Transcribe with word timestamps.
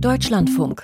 Deutschlandfunk. 0.00 0.82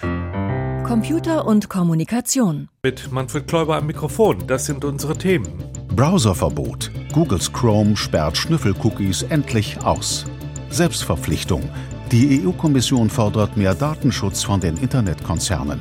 Computer 0.86 1.46
und 1.46 1.68
Kommunikation. 1.68 2.68
Mit 2.82 3.12
Manfred 3.12 3.46
Kläuber 3.46 3.76
am 3.76 3.86
Mikrofon. 3.86 4.46
Das 4.46 4.64
sind 4.64 4.84
unsere 4.86 5.16
Themen. 5.16 5.52
Browserverbot. 5.94 6.90
Googles 7.12 7.52
Chrome 7.52 7.94
sperrt 7.94 8.38
Schnüffelcookies 8.38 9.24
endlich 9.24 9.84
aus. 9.84 10.24
Selbstverpflichtung. 10.70 11.62
Die 12.10 12.42
EU-Kommission 12.42 13.10
fordert 13.10 13.56
mehr 13.56 13.74
Datenschutz 13.74 14.42
von 14.44 14.60
den 14.60 14.78
Internetkonzernen. 14.78 15.78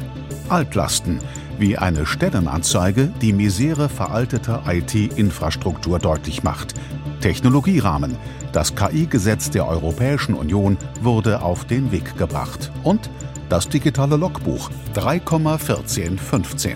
Altlasten. 0.50 1.20
Wie 1.58 1.78
eine 1.78 2.06
Stellenanzeige 2.06 3.14
die 3.22 3.32
Misere 3.32 3.88
veralteter 3.88 4.64
IT-Infrastruktur 4.68 6.00
deutlich 6.00 6.44
macht. 6.44 6.74
Technologierahmen. 7.22 8.18
Das 8.52 8.76
KI-Gesetz 8.76 9.50
der 9.52 9.68
Europäischen 9.68 10.34
Union 10.34 10.78
wurde 11.02 11.42
auf 11.42 11.64
den 11.66 11.92
Weg 11.92 12.18
gebracht. 12.18 12.72
Und 12.84 13.10
das 13.48 13.70
digitale 13.70 14.18
Logbuch 14.18 14.70
3,1415. 14.96 16.76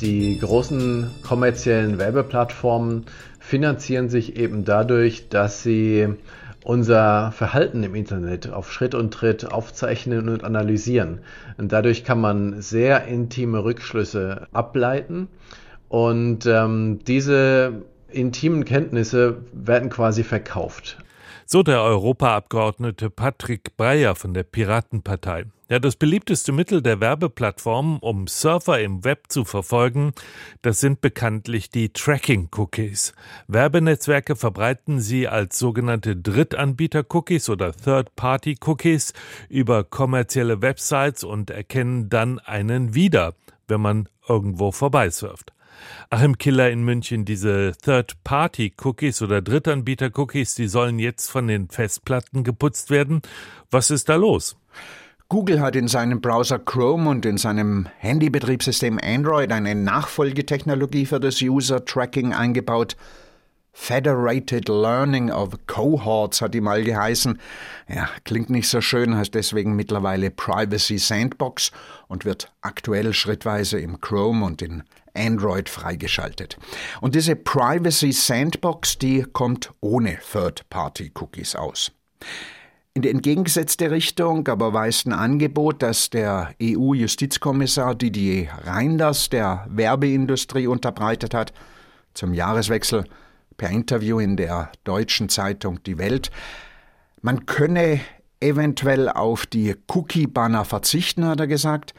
Die 0.00 0.38
großen 0.38 1.10
kommerziellen 1.22 1.98
Werbeplattformen 1.98 3.06
finanzieren 3.40 4.08
sich 4.08 4.36
eben 4.36 4.64
dadurch, 4.64 5.28
dass 5.30 5.62
sie 5.62 6.14
unser 6.66 7.30
Verhalten 7.30 7.84
im 7.84 7.94
Internet 7.94 8.52
auf 8.52 8.72
Schritt 8.72 8.96
und 8.96 9.14
Tritt 9.14 9.52
aufzeichnen 9.52 10.28
und 10.28 10.42
analysieren. 10.42 11.20
Und 11.58 11.70
dadurch 11.70 12.02
kann 12.02 12.20
man 12.20 12.60
sehr 12.60 13.04
intime 13.06 13.62
Rückschlüsse 13.62 14.48
ableiten. 14.52 15.28
Und 15.88 16.44
ähm, 16.46 16.98
diese 17.06 17.84
intimen 18.08 18.64
Kenntnisse 18.64 19.42
werden 19.52 19.90
quasi 19.90 20.24
verkauft. 20.24 20.98
So 21.44 21.62
der 21.62 21.82
Europaabgeordnete 21.82 23.10
Patrick 23.10 23.76
Breyer 23.76 24.16
von 24.16 24.34
der 24.34 24.42
Piratenpartei. 24.42 25.44
Ja, 25.68 25.80
das 25.80 25.96
beliebteste 25.96 26.52
Mittel 26.52 26.80
der 26.80 27.00
Werbeplattformen, 27.00 27.98
um 27.98 28.28
Surfer 28.28 28.80
im 28.80 29.02
Web 29.02 29.24
zu 29.30 29.44
verfolgen, 29.44 30.12
das 30.62 30.78
sind 30.78 31.00
bekanntlich 31.00 31.70
die 31.70 31.88
Tracking-Cookies. 31.88 33.14
Werbenetzwerke 33.48 34.36
verbreiten 34.36 35.00
sie 35.00 35.26
als 35.26 35.58
sogenannte 35.58 36.14
Drittanbieter-Cookies 36.14 37.48
oder 37.48 37.72
Third-Party-Cookies 37.72 39.12
über 39.48 39.82
kommerzielle 39.82 40.62
Websites 40.62 41.24
und 41.24 41.50
erkennen 41.50 42.08
dann 42.10 42.38
einen 42.38 42.94
wieder, 42.94 43.34
wenn 43.66 43.80
man 43.80 44.08
irgendwo 44.28 44.70
vorbeisurft. 44.70 45.52
Achim 46.10 46.38
Killer 46.38 46.70
in 46.70 46.84
München, 46.84 47.24
diese 47.24 47.72
Third-Party-Cookies 47.82 49.20
oder 49.20 49.42
Drittanbieter-Cookies, 49.42 50.54
die 50.54 50.68
sollen 50.68 51.00
jetzt 51.00 51.28
von 51.28 51.48
den 51.48 51.70
Festplatten 51.70 52.44
geputzt 52.44 52.90
werden. 52.90 53.20
Was 53.72 53.90
ist 53.90 54.08
da 54.08 54.14
los? 54.14 54.56
Google 55.28 55.60
hat 55.60 55.74
in 55.74 55.88
seinem 55.88 56.20
Browser 56.20 56.60
Chrome 56.60 57.10
und 57.10 57.26
in 57.26 57.36
seinem 57.36 57.88
Handybetriebssystem 57.98 59.00
Android 59.02 59.50
eine 59.50 59.74
Nachfolgetechnologie 59.74 61.04
für 61.04 61.18
das 61.18 61.42
User-Tracking 61.42 62.32
eingebaut. 62.32 62.96
Federated 63.72 64.68
Learning 64.68 65.32
of 65.32 65.50
Cohorts 65.66 66.40
hat 66.40 66.54
die 66.54 66.60
mal 66.60 66.84
geheißen. 66.84 67.40
Ja, 67.88 68.08
klingt 68.22 68.50
nicht 68.50 68.68
so 68.68 68.80
schön, 68.80 69.16
heißt 69.16 69.34
deswegen 69.34 69.74
mittlerweile 69.74 70.30
Privacy 70.30 70.98
Sandbox 70.98 71.72
und 72.06 72.24
wird 72.24 72.52
aktuell 72.60 73.12
schrittweise 73.12 73.80
im 73.80 74.00
Chrome 74.00 74.46
und 74.46 74.62
in 74.62 74.84
Android 75.12 75.68
freigeschaltet. 75.68 76.56
Und 77.00 77.16
diese 77.16 77.34
Privacy 77.34 78.12
Sandbox, 78.12 78.98
die 78.98 79.24
kommt 79.24 79.74
ohne 79.80 80.18
Third-Party-Cookies 80.32 81.56
aus. 81.56 81.90
In 82.96 83.02
die 83.02 83.10
entgegengesetzte 83.10 83.90
Richtung 83.90 84.48
aber 84.48 84.72
weist 84.72 85.04
ein 85.04 85.12
Angebot, 85.12 85.82
das 85.82 86.08
der 86.08 86.54
EU-Justizkommissar 86.62 87.94
Didier 87.94 88.48
Reinders 88.64 89.28
der 89.28 89.66
Werbeindustrie 89.68 90.66
unterbreitet 90.66 91.34
hat, 91.34 91.52
zum 92.14 92.32
Jahreswechsel 92.32 93.04
per 93.58 93.68
Interview 93.68 94.18
in 94.18 94.38
der 94.38 94.72
deutschen 94.84 95.28
Zeitung 95.28 95.82
Die 95.82 95.98
Welt. 95.98 96.30
Man 97.20 97.44
könne 97.44 98.00
eventuell 98.40 99.10
auf 99.10 99.44
die 99.44 99.76
Cookie-Banner 99.88 100.64
verzichten, 100.64 101.26
hat 101.26 101.40
er 101.40 101.48
gesagt, 101.48 101.92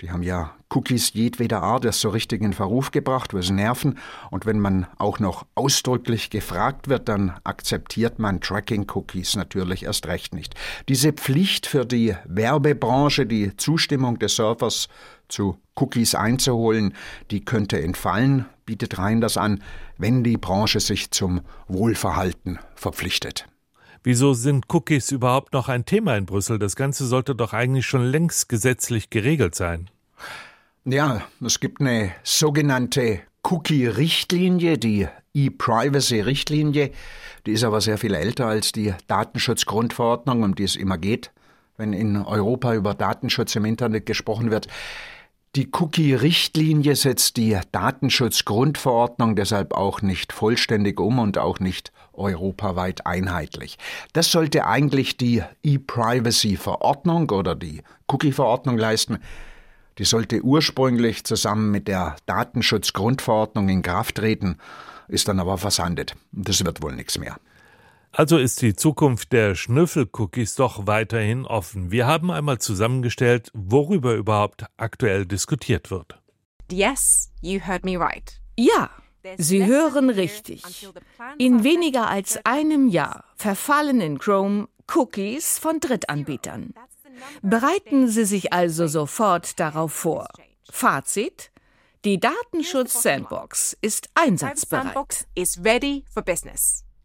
die 0.00 0.10
haben 0.10 0.24
ja 0.24 0.52
Cookies 0.74 1.12
jedweder 1.14 1.62
Art 1.62 1.84
erst 1.84 2.00
so 2.00 2.08
richtig 2.08 2.42
in 2.42 2.52
Verruf 2.52 2.90
gebracht, 2.90 3.32
weil 3.32 3.42
sie 3.42 3.52
nerven. 3.52 3.98
Und 4.30 4.46
wenn 4.46 4.58
man 4.58 4.86
auch 4.98 5.20
noch 5.20 5.46
ausdrücklich 5.54 6.30
gefragt 6.30 6.88
wird, 6.88 7.08
dann 7.08 7.34
akzeptiert 7.44 8.18
man 8.18 8.40
Tracking-Cookies 8.40 9.36
natürlich 9.36 9.84
erst 9.84 10.06
recht 10.06 10.34
nicht. 10.34 10.54
Diese 10.88 11.12
Pflicht 11.12 11.66
für 11.66 11.84
die 11.84 12.14
Werbebranche, 12.24 13.26
die 13.26 13.56
Zustimmung 13.56 14.18
des 14.18 14.36
Surfers 14.36 14.88
zu 15.28 15.58
Cookies 15.76 16.14
einzuholen, 16.14 16.94
die 17.30 17.44
könnte 17.44 17.80
entfallen, 17.80 18.46
bietet 18.66 18.98
rein 18.98 19.20
das 19.20 19.36
an, 19.36 19.62
wenn 19.98 20.24
die 20.24 20.36
Branche 20.36 20.80
sich 20.80 21.10
zum 21.10 21.42
Wohlverhalten 21.68 22.58
verpflichtet. 22.74 23.46
Wieso 24.02 24.34
sind 24.34 24.66
Cookies 24.68 25.10
überhaupt 25.12 25.54
noch 25.54 25.68
ein 25.68 25.86
Thema 25.86 26.16
in 26.16 26.26
Brüssel? 26.26 26.58
Das 26.58 26.76
Ganze 26.76 27.06
sollte 27.06 27.34
doch 27.34 27.54
eigentlich 27.54 27.86
schon 27.86 28.04
längst 28.04 28.50
gesetzlich 28.50 29.08
geregelt 29.08 29.54
sein. 29.54 29.88
Ja, 30.86 31.22
es 31.42 31.60
gibt 31.60 31.80
eine 31.80 32.12
sogenannte 32.24 33.20
Cookie-Richtlinie, 33.42 34.76
die 34.76 35.08
E-Privacy-Richtlinie. 35.32 36.90
Die 37.46 37.52
ist 37.52 37.64
aber 37.64 37.80
sehr 37.80 37.96
viel 37.96 38.12
älter 38.12 38.48
als 38.48 38.70
die 38.70 38.92
Datenschutzgrundverordnung, 39.06 40.42
um 40.42 40.54
die 40.54 40.64
es 40.64 40.76
immer 40.76 40.98
geht, 40.98 41.30
wenn 41.78 41.94
in 41.94 42.18
Europa 42.18 42.74
über 42.74 42.92
Datenschutz 42.92 43.56
im 43.56 43.64
Internet 43.64 44.04
gesprochen 44.04 44.50
wird. 44.50 44.68
Die 45.56 45.70
Cookie-Richtlinie 45.72 46.96
setzt 46.96 47.38
die 47.38 47.58
Datenschutzgrundverordnung 47.72 49.36
deshalb 49.36 49.72
auch 49.72 50.02
nicht 50.02 50.34
vollständig 50.34 51.00
um 51.00 51.18
und 51.18 51.38
auch 51.38 51.60
nicht 51.60 51.92
europaweit 52.12 53.06
einheitlich. 53.06 53.78
Das 54.12 54.30
sollte 54.30 54.66
eigentlich 54.66 55.16
die 55.16 55.42
E-Privacy-Verordnung 55.62 57.30
oder 57.30 57.54
die 57.54 57.80
Cookie-Verordnung 58.06 58.76
leisten. 58.76 59.20
Die 59.98 60.04
sollte 60.04 60.42
ursprünglich 60.42 61.24
zusammen 61.24 61.70
mit 61.70 61.88
der 61.88 62.16
Datenschutzgrundverordnung 62.26 63.68
in 63.68 63.82
Kraft 63.82 64.16
treten, 64.16 64.58
ist 65.08 65.28
dann 65.28 65.40
aber 65.40 65.58
versandet. 65.58 66.14
Das 66.32 66.64
wird 66.64 66.82
wohl 66.82 66.94
nichts 66.94 67.18
mehr. 67.18 67.36
Also 68.10 68.38
ist 68.38 68.62
die 68.62 68.74
Zukunft 68.74 69.32
der 69.32 69.54
Schnüffelcookies 69.54 70.54
doch 70.54 70.86
weiterhin 70.86 71.46
offen. 71.46 71.90
Wir 71.90 72.06
haben 72.06 72.30
einmal 72.30 72.58
zusammengestellt, 72.58 73.50
worüber 73.54 74.14
überhaupt 74.14 74.66
aktuell 74.76 75.26
diskutiert 75.26 75.90
wird. 75.90 76.20
Yes, 76.70 77.30
you 77.40 77.60
heard 77.60 77.84
me 77.84 77.98
right. 77.98 78.40
Ja, 78.56 78.90
Sie 79.38 79.64
hören 79.64 80.10
richtig. 80.10 80.62
In 81.38 81.64
weniger 81.64 82.08
als 82.08 82.38
einem 82.44 82.88
Jahr 82.88 83.24
verfallen 83.36 84.00
in 84.00 84.18
Chrome 84.18 84.68
Cookies 84.94 85.58
von 85.58 85.80
Drittanbietern. 85.80 86.74
Bereiten 87.42 88.08
Sie 88.08 88.24
sich 88.24 88.52
also 88.52 88.86
sofort 88.86 89.58
darauf 89.60 89.92
vor. 89.92 90.28
Fazit: 90.70 91.50
Die 92.04 92.20
Datenschutz-Sandbox 92.20 93.76
ist 93.80 94.08
einsatzbereit. 94.14 95.26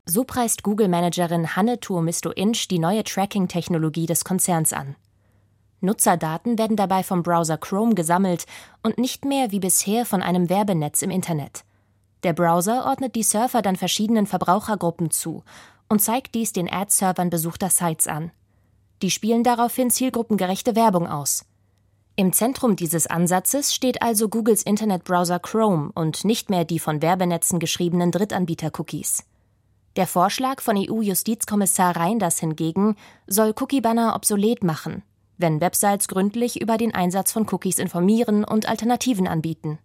So 0.06 0.24
preist 0.24 0.64
Google-Managerin 0.64 1.56
Hanne 1.56 1.80
Tuomisto-Inch 1.80 2.68
die 2.68 2.80
neue 2.80 3.04
Tracking-Technologie 3.04 4.08
des 4.08 4.24
Konzerns 4.24 4.74
an. 4.74 4.96
Nutzerdaten 5.82 6.58
werden 6.58 6.76
dabei 6.76 7.04
vom 7.04 7.24
Browser 7.24 7.58
Chrome 7.58 7.96
gesammelt 7.96 8.46
und 8.84 8.98
nicht 8.98 9.24
mehr 9.24 9.52
wie 9.52 9.60
bisher 9.60 10.06
von 10.06 10.22
einem 10.22 10.50
Werbenetz 10.50 11.02
im 11.02 11.10
Internet. 11.12 11.64
Der 12.24 12.34
Browser 12.34 12.86
ordnet 12.86 13.16
die 13.16 13.24
Surfer 13.24 13.62
dann 13.62 13.78
verschiedenen 13.78 14.26
Verbrauchergruppen 14.26 15.10
zu 15.10 15.44
und 15.88 16.02
zeigt 16.02 16.36
dies 16.36 16.52
den 16.52 16.72
Ad-Servern 16.72 17.30
besuchter 17.30 17.70
Sites 17.70 18.08
an. 18.08 18.32
Die 19.02 19.12
spielen 19.12 19.44
daraufhin 19.44 19.90
zielgruppengerechte 19.90 20.76
Werbung 20.76 21.08
aus. 21.08 21.46
Im 22.16 22.34
Zentrum 22.34 22.76
dieses 22.76 23.08
Ansatzes 23.08 23.74
steht 23.74 24.02
also 24.02 24.28
Googles 24.28 24.64
Internetbrowser 24.64 25.40
Chrome 25.40 25.92
und 25.96 26.26
nicht 26.26 26.50
mehr 26.50 26.66
die 26.66 26.80
von 26.80 27.02
Werbenetzen 27.02 27.60
geschriebenen 27.60 28.12
Drittanbieter-Cookies. 28.12 29.24
Der 29.96 30.06
Vorschlag 30.06 30.62
von 30.62 30.78
EU-Justizkommissar 30.78 31.96
Reinders 31.96 32.40
hingegen 32.40 32.96
soll 33.26 33.54
Cookie-Banner 33.58 34.16
obsolet 34.16 34.64
machen, 34.64 35.04
wenn 35.38 35.62
Websites 35.62 36.10
gründlich 36.10 36.62
über 36.62 36.78
den 36.78 36.94
Einsatz 36.94 37.32
von 37.32 37.48
Cookies 37.50 37.80
informieren 37.80 38.44
und 38.44 38.68
Alternativen 38.68 39.28
anbieten. 39.28 39.80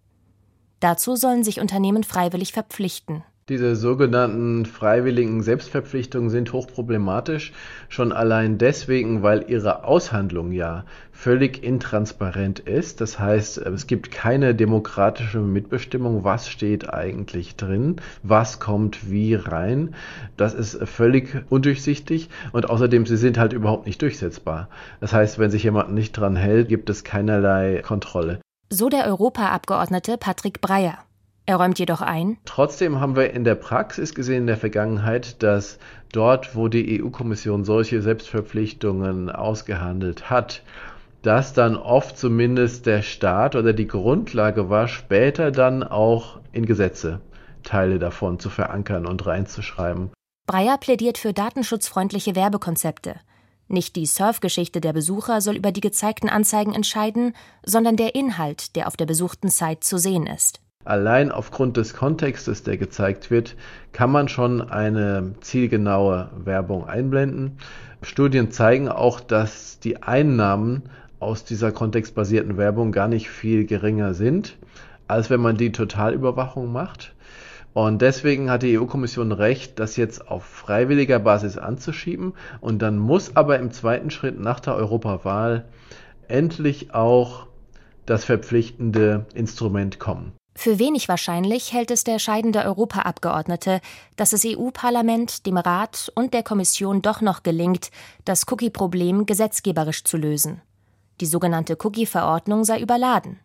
Dazu 0.81 1.15
sollen 1.15 1.43
sich 1.43 1.61
Unternehmen 1.61 2.03
freiwillig 2.03 2.51
verpflichten. 2.51 3.23
Diese 3.47 3.75
sogenannten 3.75 4.65
freiwilligen 4.65 5.43
Selbstverpflichtungen 5.43 6.31
sind 6.31 6.51
hochproblematisch, 6.51 7.53
schon 7.89 8.11
allein 8.11 8.57
deswegen, 8.57 9.21
weil 9.21 9.45
ihre 9.47 9.83
Aushandlung 9.83 10.51
ja 10.51 10.83
völlig 11.11 11.63
intransparent 11.63 12.57
ist. 12.57 13.01
Das 13.01 13.19
heißt, 13.19 13.59
es 13.59 13.85
gibt 13.85 14.09
keine 14.09 14.55
demokratische 14.55 15.41
Mitbestimmung, 15.41 16.23
was 16.23 16.49
steht 16.49 16.91
eigentlich 16.91 17.55
drin, 17.55 17.97
was 18.23 18.59
kommt 18.59 19.11
wie 19.11 19.35
rein. 19.35 19.93
Das 20.37 20.55
ist 20.55 20.79
völlig 20.87 21.43
undurchsichtig 21.47 22.29
und 22.51 22.67
außerdem 22.67 23.05
sie 23.05 23.17
sind 23.17 23.37
halt 23.37 23.53
überhaupt 23.53 23.85
nicht 23.85 24.01
durchsetzbar. 24.01 24.69
Das 25.01 25.13
heißt, 25.13 25.37
wenn 25.37 25.51
sich 25.51 25.61
jemand 25.61 25.93
nicht 25.93 26.13
dran 26.13 26.35
hält, 26.35 26.67
gibt 26.67 26.89
es 26.89 27.03
keinerlei 27.03 27.83
Kontrolle. 27.85 28.39
So 28.71 28.89
der 28.89 29.05
Europaabgeordnete 29.05 30.17
Patrick 30.17 30.61
Breyer. 30.61 30.97
Er 31.47 31.57
räumt 31.57 31.77
jedoch 31.77 32.01
ein. 32.01 32.37
Trotzdem 32.45 32.99
haben 32.99 33.15
wir 33.15 33.31
in 33.31 33.43
der 33.43 33.55
Praxis 33.55 34.15
gesehen 34.15 34.41
in 34.41 34.47
der 34.47 34.57
Vergangenheit, 34.57 35.43
dass 35.43 35.77
dort, 36.11 36.55
wo 36.55 36.67
die 36.67 37.01
EU-Kommission 37.01 37.63
solche 37.65 38.01
Selbstverpflichtungen 38.01 39.29
ausgehandelt 39.29 40.29
hat, 40.29 40.63
dass 41.21 41.53
dann 41.53 41.75
oft 41.75 42.17
zumindest 42.17 42.85
der 42.85 43.01
Staat 43.01 43.55
oder 43.55 43.73
die 43.73 43.87
Grundlage 43.87 44.69
war, 44.69 44.87
später 44.87 45.51
dann 45.51 45.83
auch 45.83 46.39
in 46.51 46.65
Gesetze 46.65 47.21
Teile 47.63 47.99
davon 47.99 48.39
zu 48.39 48.49
verankern 48.49 49.05
und 49.05 49.25
reinzuschreiben. 49.25 50.11
Breyer 50.47 50.77
plädiert 50.77 51.17
für 51.17 51.33
datenschutzfreundliche 51.33 52.35
Werbekonzepte. 52.35 53.15
Nicht 53.67 53.95
die 53.95 54.05
Surfgeschichte 54.05 54.79
der 54.79 54.93
Besucher 54.93 55.41
soll 55.41 55.55
über 55.55 55.71
die 55.71 55.81
gezeigten 55.81 56.29
Anzeigen 56.29 56.73
entscheiden, 56.73 57.35
sondern 57.65 57.95
der 57.95 58.13
Inhalt, 58.13 58.75
der 58.75 58.87
auf 58.87 58.95
der 58.95 59.07
besuchten 59.07 59.49
Site 59.49 59.79
zu 59.79 59.97
sehen 59.97 60.27
ist. 60.27 60.61
Allein 60.85 61.31
aufgrund 61.31 61.77
des 61.77 61.95
Kontextes, 61.95 62.61
der 62.61 62.77
gezeigt 62.77 63.31
wird, 63.31 63.55
kann 63.91 64.11
man 64.11 64.27
schon 64.27 64.61
eine 64.61 65.33
zielgenaue 65.41 66.29
Werbung 66.37 66.87
einblenden. 66.87 67.57
Studien 68.03 68.51
zeigen 68.51 68.87
auch, 68.87 69.19
dass 69.19 69.79
die 69.79 70.03
Einnahmen 70.03 70.83
aus 71.19 71.43
dieser 71.43 71.71
kontextbasierten 71.71 72.57
Werbung 72.57 72.91
gar 72.91 73.07
nicht 73.07 73.29
viel 73.29 73.65
geringer 73.65 74.13
sind, 74.13 74.57
als 75.07 75.31
wenn 75.31 75.41
man 75.41 75.57
die 75.57 75.71
Totalüberwachung 75.71 76.71
macht. 76.71 77.15
Und 77.73 78.03
deswegen 78.03 78.51
hat 78.51 78.61
die 78.61 78.77
EU-Kommission 78.77 79.31
recht, 79.31 79.79
das 79.79 79.97
jetzt 79.97 80.29
auf 80.29 80.45
freiwilliger 80.45 81.17
Basis 81.17 81.57
anzuschieben. 81.57 82.33
Und 82.61 82.83
dann 82.83 82.99
muss 82.99 83.35
aber 83.35 83.57
im 83.57 83.71
zweiten 83.71 84.11
Schritt 84.11 84.39
nach 84.39 84.59
der 84.59 84.75
Europawahl 84.75 85.65
endlich 86.27 86.93
auch 86.93 87.47
das 88.05 88.23
verpflichtende 88.23 89.25
Instrument 89.33 89.97
kommen. 89.97 90.33
Für 90.57 90.79
wenig 90.79 91.09
wahrscheinlich 91.09 91.73
hält 91.73 91.91
es 91.91 92.05
der 92.05 92.17
scheidende 92.17 92.63
Europaabgeordnete, 92.63 93.81
dass 94.15 94.31
es 94.31 94.45
EU-Parlament, 94.45 95.45
dem 95.45 95.57
Rat 95.57 96.11
und 96.15 96.33
der 96.33 96.43
Kommission 96.43 97.01
doch 97.01 97.19
noch 97.21 97.43
gelingt, 97.43 97.91
das 98.23 98.45
Cookie-Problem 98.49 99.25
gesetzgeberisch 99.25 100.05
zu 100.05 100.17
lösen. 100.17 100.61
Die 101.19 101.25
sogenannte 101.25 101.77
Cookie-Verordnung 101.83 102.63
sei 102.63 102.79
überladen. 102.79 103.39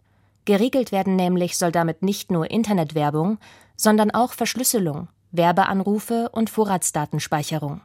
Geregelt 0.44 0.92
werden 0.92 1.16
nämlich 1.16 1.58
soll 1.58 1.72
damit 1.72 2.02
nicht 2.02 2.30
nur 2.30 2.50
Internetwerbung, 2.50 3.38
sondern 3.76 4.12
auch 4.12 4.32
Verschlüsselung, 4.32 5.08
Werbeanrufe 5.32 6.30
und 6.30 6.48
Vorratsdatenspeicherung. 6.48 7.80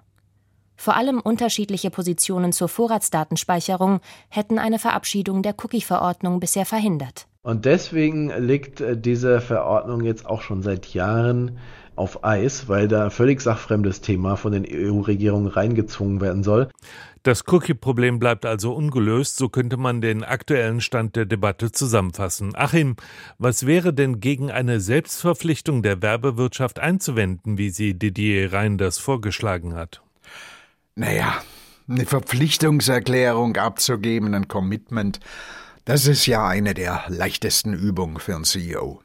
Vor 0.77 0.95
allem 0.95 1.19
unterschiedliche 1.19 1.89
Positionen 1.89 2.53
zur 2.53 2.69
Vorratsdatenspeicherung 2.69 4.01
hätten 4.29 4.59
eine 4.59 4.79
Verabschiedung 4.79 5.41
der 5.41 5.55
Cookie-Verordnung 5.57 6.39
bisher 6.39 6.65
verhindert. 6.65 7.27
Und 7.45 7.65
deswegen 7.65 8.31
liegt 8.39 8.81
äh, 8.81 8.97
diese 8.97 9.39
Verordnung 9.39 10.03
jetzt 10.03 10.25
auch 10.25 10.41
schon 10.41 10.63
seit 10.63 10.87
Jahren 10.95 11.59
auf 11.95 12.23
Eis, 12.23 12.67
weil 12.67 12.87
da 12.87 13.11
völlig 13.11 13.39
sachfremdes 13.39 14.01
Thema 14.01 14.35
von 14.35 14.51
den 14.51 14.65
EU-Regierungen 14.67 15.45
reingezwungen 15.45 16.21
werden 16.21 16.41
soll. 16.41 16.69
Das 17.21 17.43
Cookie-Problem 17.47 18.17
bleibt 18.17 18.47
also 18.47 18.73
ungelöst, 18.73 19.37
so 19.37 19.47
könnte 19.47 19.77
man 19.77 20.01
den 20.01 20.23
aktuellen 20.23 20.81
Stand 20.81 21.15
der 21.15 21.27
Debatte 21.27 21.71
zusammenfassen. 21.71 22.53
Achim, 22.55 22.95
was 23.37 23.67
wäre 23.67 23.93
denn 23.93 24.19
gegen 24.19 24.49
eine 24.49 24.79
Selbstverpflichtung 24.79 25.83
der 25.83 26.01
Werbewirtschaft 26.01 26.79
einzuwenden, 26.79 27.59
wie 27.59 27.69
sie 27.69 27.93
Didier 27.93 28.53
Reinders 28.53 28.97
vorgeschlagen 28.97 29.75
hat? 29.75 30.01
Naja, 30.95 31.35
eine 31.87 32.07
Verpflichtungserklärung 32.07 33.55
abzugeben, 33.57 34.33
ein 34.33 34.47
Commitment, 34.47 35.19
das 35.85 36.07
ist 36.07 36.25
ja 36.25 36.47
eine 36.47 36.73
der 36.73 37.03
leichtesten 37.07 37.73
Übungen 37.73 38.19
für 38.19 38.35
einen 38.35 38.43
CEO, 38.43 39.01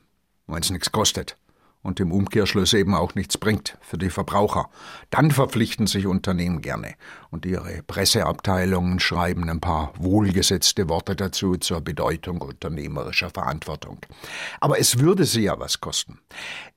wenn 0.47 0.63
es 0.63 0.71
nichts 0.71 0.91
kostet 0.91 1.37
und 1.83 2.01
im 2.01 2.13
Umkehrschluss 2.13 2.73
eben 2.73 2.95
auch 2.95 3.15
nichts 3.15 3.39
bringt 3.39 3.79
für 3.81 3.99
die 3.99 4.11
Verbraucher. 4.11 4.69
Dann 5.11 5.31
verpflichten 5.31 5.87
sich 5.87 6.07
Unternehmen 6.07 6.61
gerne 6.61 6.95
und 7.31 7.47
ihre 7.47 7.83
Presseabteilungen 7.83 9.01
schreiben 9.01 9.49
ein 9.49 9.61
paar 9.61 9.93
wohlgesetzte 9.99 10.89
Worte 10.89 11.17
dazu 11.17 11.57
zur 11.57 11.81
Bedeutung 11.81 12.41
unternehmerischer 12.41 13.31
Verantwortung. 13.31 13.99
Aber 14.61 14.79
es 14.79 14.99
würde 14.99 15.25
sie 15.25 15.43
ja 15.43 15.59
was 15.59 15.81
kosten. 15.81 16.19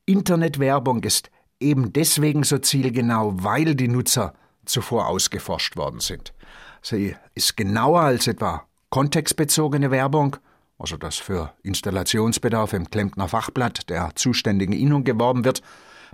Internetwerbung 0.06 1.04
ist 1.04 1.30
eben 1.60 1.94
deswegen 1.94 2.44
so 2.44 2.58
zielgenau, 2.58 3.34
weil 3.38 3.76
die 3.76 3.88
Nutzer 3.88 4.34
zuvor 4.66 5.08
ausgeforscht 5.08 5.76
worden 5.76 6.00
sind. 6.00 6.34
Sie 6.82 7.16
ist 7.36 7.58
genauer 7.58 8.02
als 8.02 8.28
etwa 8.28 8.66
kontextbezogene 8.94 9.90
Werbung, 9.90 10.38
also 10.78 10.98
das 10.98 11.16
für 11.16 11.52
Installationsbedarf 11.64 12.74
im 12.74 12.92
Klempner 12.92 13.28
Fachblatt 13.28 13.90
der 13.90 14.12
zuständigen 14.14 14.72
Innung 14.72 15.04
geworben 15.04 15.46
wird, 15.46 15.64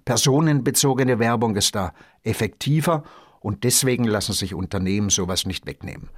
personenbezogene 0.05 1.19
Werbung 1.19 1.57
ist 1.57 1.75
da 1.75 1.91
effektiver 2.23 3.03
und 3.41 3.65
deswegen 3.65 4.05
lassen 4.05 4.31
sich 4.31 4.53
Unternehmen 4.55 5.09
sowas 5.09 5.45
nicht 5.45 5.65
wegnehmen. 5.65 6.09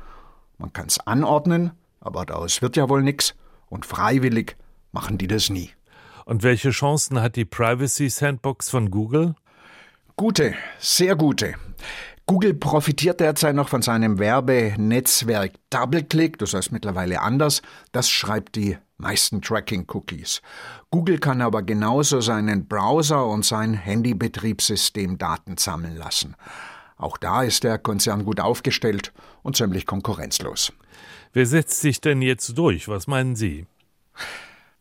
Man 0.59 0.71
kann 0.71 0.85
es 0.85 0.99
anordnen, 0.99 1.71
aber 1.99 2.27
daraus 2.27 2.61
wird 2.61 2.77
ja 2.77 2.89
wohl 2.89 3.01
nichts 3.01 3.33
und 3.65 3.87
freiwillig 3.87 4.55
machen 4.91 5.17
die 5.17 5.25
das 5.25 5.49
nie. 5.49 5.71
Und 6.25 6.43
welche 6.43 6.69
Chancen 6.69 7.23
hat 7.23 7.37
die 7.37 7.45
Privacy 7.45 8.07
Sandbox 8.07 8.69
von 8.69 8.91
Google? 8.91 9.33
Gute, 10.15 10.53
sehr 10.77 11.15
gute. 11.15 11.55
Google 12.25 12.53
profitiert 12.53 13.19
derzeit 13.19 13.55
noch 13.55 13.67
von 13.67 13.81
seinem 13.81 14.19
Werbenetzwerk 14.19 15.53
DoubleClick, 15.69 16.37
das 16.37 16.53
heißt 16.53 16.71
mittlerweile 16.71 17.21
anders. 17.21 17.61
Das 17.91 18.09
schreibt 18.09 18.55
die 18.55 18.77
meisten 18.97 19.41
Tracking-Cookies. 19.41 20.41
Google 20.91 21.17
kann 21.17 21.41
aber 21.41 21.63
genauso 21.63 22.21
seinen 22.21 22.67
Browser 22.67 23.25
und 23.27 23.43
sein 23.43 23.73
Handybetriebssystem 23.73 25.17
Daten 25.17 25.57
sammeln 25.57 25.97
lassen. 25.97 26.35
Auch 26.97 27.17
da 27.17 27.43
ist 27.43 27.63
der 27.63 27.79
Konzern 27.79 28.23
gut 28.23 28.39
aufgestellt 28.39 29.11
und 29.41 29.57
ziemlich 29.57 29.85
konkurrenzlos. 29.85 30.71
Wer 31.33 31.47
setzt 31.47 31.81
sich 31.81 31.99
denn 31.99 32.21
jetzt 32.21 32.57
durch? 32.57 32.87
Was 32.87 33.07
meinen 33.07 33.35
Sie? 33.35 33.65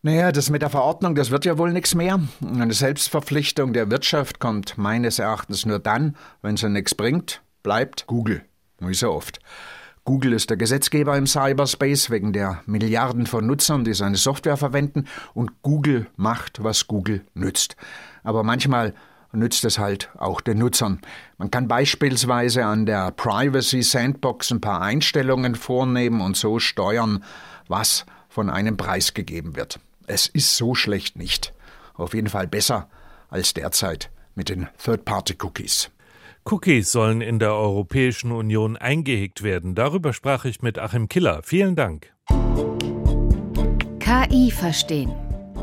Naja, 0.03 0.33
das 0.33 0.49
mit 0.49 0.63
der 0.63 0.71
Verordnung, 0.71 1.15
das 1.15 1.31
wird 1.31 1.45
ja 1.45 1.59
wohl 1.59 1.75
nichts 1.75 1.95
mehr. 1.95 2.19
Eine 2.43 2.73
Selbstverpflichtung 2.73 3.75
der 3.75 3.91
Wirtschaft 3.91 4.39
kommt 4.39 4.79
meines 4.79 5.19
Erachtens 5.19 5.67
nur 5.67 5.79
dann, 5.79 6.17
wenn 6.41 6.57
sie 6.57 6.71
nichts 6.71 6.95
bringt, 6.95 7.43
bleibt 7.63 8.07
Google. 8.07 8.41
Wie 8.79 8.95
so 8.95 9.13
oft. 9.13 9.41
Google 10.05 10.33
ist 10.33 10.49
der 10.49 10.57
Gesetzgeber 10.57 11.19
im 11.19 11.27
Cyberspace 11.27 12.09
wegen 12.09 12.33
der 12.33 12.63
Milliarden 12.65 13.27
von 13.27 13.47
Nutzern, 13.47 13.85
die 13.85 13.93
seine 13.93 14.17
Software 14.17 14.57
verwenden, 14.57 15.05
und 15.35 15.61
Google 15.61 16.07
macht, 16.17 16.65
was 16.65 16.87
Google 16.87 17.23
nützt. 17.35 17.77
Aber 18.23 18.43
manchmal 18.43 18.95
nützt 19.33 19.67
es 19.67 19.79
halt 19.79 20.09
auch 20.17 20.41
den 20.41 20.57
Nutzern. 20.57 21.03
Man 21.37 21.51
kann 21.51 21.69
beispielsweise 21.69 22.65
an 22.65 22.87
der 22.87 23.11
Privacy 23.11 23.83
Sandbox 23.83 24.51
ein 24.51 24.63
paar 24.63 24.81
Einstellungen 24.81 25.57
vornehmen 25.57 26.23
und 26.23 26.39
so 26.39 26.59
steuern, 26.59 27.23
was 27.69 28.07
von 28.31 28.49
einem 28.49 28.79
preisgegeben 28.79 29.57
wird. 29.57 29.79
Es 30.13 30.27
ist 30.27 30.57
so 30.57 30.75
schlecht 30.75 31.17
nicht. 31.17 31.55
Auf 31.95 32.15
jeden 32.15 32.29
Fall 32.29 32.49
besser 32.49 32.89
als 33.29 33.55
derzeit 33.55 34.11
mit 34.35 34.49
den 34.49 34.67
Third-Party-Cookies. 34.85 35.93
Cookies 36.45 36.91
sollen 36.91 37.21
in 37.21 37.39
der 37.39 37.55
Europäischen 37.55 38.33
Union 38.33 38.77
eingehegt 38.77 39.45
werden. 39.45 39.77
Darüber 39.77 40.13
sprach 40.13 40.45
ich 40.47 40.63
mit 40.63 40.81
Achim 40.81 41.09
Killer. 41.09 41.43
Vielen 41.45 41.77
Dank. 41.77 42.13
KI 44.01 44.51
verstehen. 44.51 45.15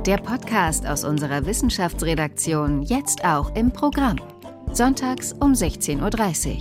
Der 0.05 0.17
Podcast 0.17 0.87
aus 0.87 1.03
unserer 1.03 1.45
Wissenschaftsredaktion 1.45 2.83
jetzt 2.83 3.25
auch 3.25 3.53
im 3.53 3.73
Programm. 3.73 4.15
Sonntags 4.71 5.33
um 5.33 5.51
16.30 5.51 5.97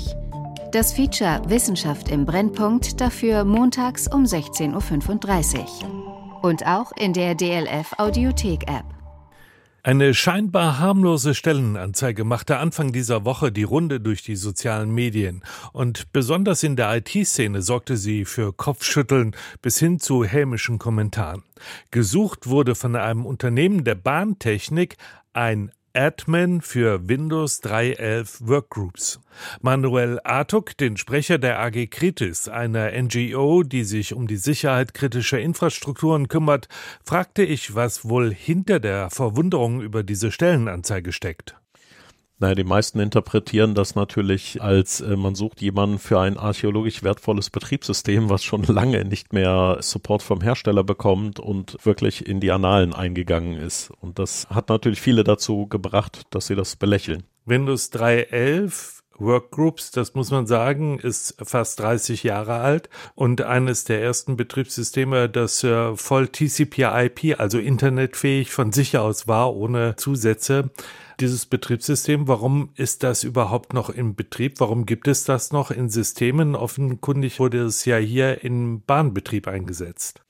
Uhr. 0.09 0.71
Das 0.73 0.93
Feature 0.93 1.41
Wissenschaft 1.47 2.09
im 2.09 2.25
Brennpunkt 2.25 3.01
dafür 3.01 3.45
montags 3.45 4.09
um 4.13 4.25
16.35 4.25 5.85
Uhr 5.85 6.16
und 6.47 6.65
auch 6.65 6.93
in 6.93 7.13
der 7.13 7.35
DLF 7.35 7.95
Audiothek 7.99 8.69
App. 8.69 8.85
Eine 9.83 10.15
scheinbar 10.15 10.79
harmlose 10.79 11.35
Stellenanzeige 11.35 12.23
machte 12.23 12.59
Anfang 12.59 12.93
dieser 12.93 13.25
Woche 13.25 13.51
die 13.51 13.65
Runde 13.65 14.01
durch 14.01 14.23
die 14.23 14.37
sozialen 14.37 14.93
Medien 14.93 15.43
und 15.73 16.13
besonders 16.13 16.63
in 16.63 16.77
der 16.77 16.97
IT-Szene 16.97 17.63
sorgte 17.63 17.97
sie 17.97 18.25
für 18.25 18.53
Kopfschütteln 18.53 19.35
bis 19.61 19.79
hin 19.79 19.99
zu 19.99 20.25
hämischen 20.25 20.79
Kommentaren. 20.79 21.43
Gesucht 21.91 22.47
wurde 22.47 22.77
von 22.77 22.95
einem 22.95 23.27
Unternehmen 23.27 23.83
der 23.83 23.97
Bahntechnik 23.97 24.97
ein 25.33 25.73
Admin 25.97 26.61
für 26.61 27.09
Windows 27.09 27.63
3.11 27.63 28.47
Workgroups. 28.47 29.19
Manuel 29.63 30.21
Artuk, 30.25 30.77
den 30.77 30.99
Sprecher 30.99 31.39
der 31.39 31.59
AG 31.59 31.87
Kritis, 31.87 32.49
einer 32.49 32.91
NGO, 32.93 33.63
die 33.63 33.85
sich 33.85 34.13
um 34.13 34.27
die 34.27 34.37
Sicherheit 34.37 34.93
kritischer 34.93 35.41
Infrastrukturen 35.41 36.29
kümmert, 36.29 36.69
fragte 37.03 37.45
ich, 37.45 37.75
was 37.75 38.07
wohl 38.07 38.33
hinter 38.33 38.79
der 38.79 39.09
Verwunderung 39.09 39.81
über 39.81 40.03
diese 40.03 40.31
Stellenanzeige 40.31 41.13
steckt. 41.13 41.57
Naja, 42.39 42.55
die 42.55 42.65
meisten 42.65 43.01
interpretieren 43.01 43.75
das 43.75 43.95
natürlich 43.95 44.61
als, 44.61 45.01
äh, 45.01 45.17
man 45.17 45.35
sucht 45.35 45.63
jemanden 45.63 45.99
für 45.99 46.21
ein 46.21 46.37
archäologisch 46.37 47.03
wertvolles 47.03 47.49
Betriebssystem, 47.49 48.29
was 48.29 48.45
schon 48.45 48.63
lange 48.69 49.05
nicht 49.07 49.33
mehr 49.33 49.79
Support 49.81 50.23
vom 50.23 50.43
Hersteller 50.43 50.85
bekommt 50.85 51.41
und 51.41 51.79
wirklich 51.85 52.27
in 52.27 52.41
die 52.41 52.51
Annalen 52.51 52.93
eingegangen 52.93 53.57
ist. 53.57 53.91
Und 54.01 54.19
das 54.19 54.49
hat 54.51 54.69
natürlich 54.69 55.01
viele 55.01 55.25
dazu 55.25 55.67
gebracht, 55.67 56.23
dass 56.31 56.49
sie 56.49 56.55
das 56.55 56.77
belächeln. 56.77 57.23
Windows 57.47 57.91
3.11 57.93 58.96
Workgroups, 59.19 59.91
das 59.91 60.15
muss 60.15 60.31
man 60.31 60.47
sagen, 60.47 60.99
ist 60.99 61.37
fast 61.43 61.81
30 61.81 62.23
Jahre 62.23 62.55
alt 62.55 62.89
und 63.15 63.43
eines 63.43 63.85
der 63.85 64.03
ersten 64.03 64.37
Betriebssysteme, 64.37 65.29
das 65.29 65.65
äh, 65.65 65.97
voll 65.97 66.29
TCP/IP, 66.29 67.39
also 67.39 67.59
internetfähig 67.59 68.51
von 68.53 68.73
sich 68.73 68.99
aus 68.99 69.27
war, 69.29 69.55
ohne 69.55 69.97
Zusätze 69.97 70.71
dieses 71.21 71.47
Betriebssystem. 71.47 72.29
Warum 72.29 72.71
ist 72.75 73.03
das 73.03 73.25
überhaupt 73.25 73.73
noch 73.73 73.91
in 73.91 74.15
Betrieb? 74.15 74.61
Warum 74.61 74.87
gibt 74.87 75.09
es 75.09 75.25
das 75.25 75.53
noch 75.53 75.71
in 75.71 75.89
Systemen? 75.89 76.55
Offenkundig 76.55 77.41
wurde 77.41 77.65
es 77.65 77.85
ja 77.85 77.97
hier 77.97 78.45
im 78.45 78.83
Bahnbetrieb 78.83 79.49
eingesetzt. 79.49 80.21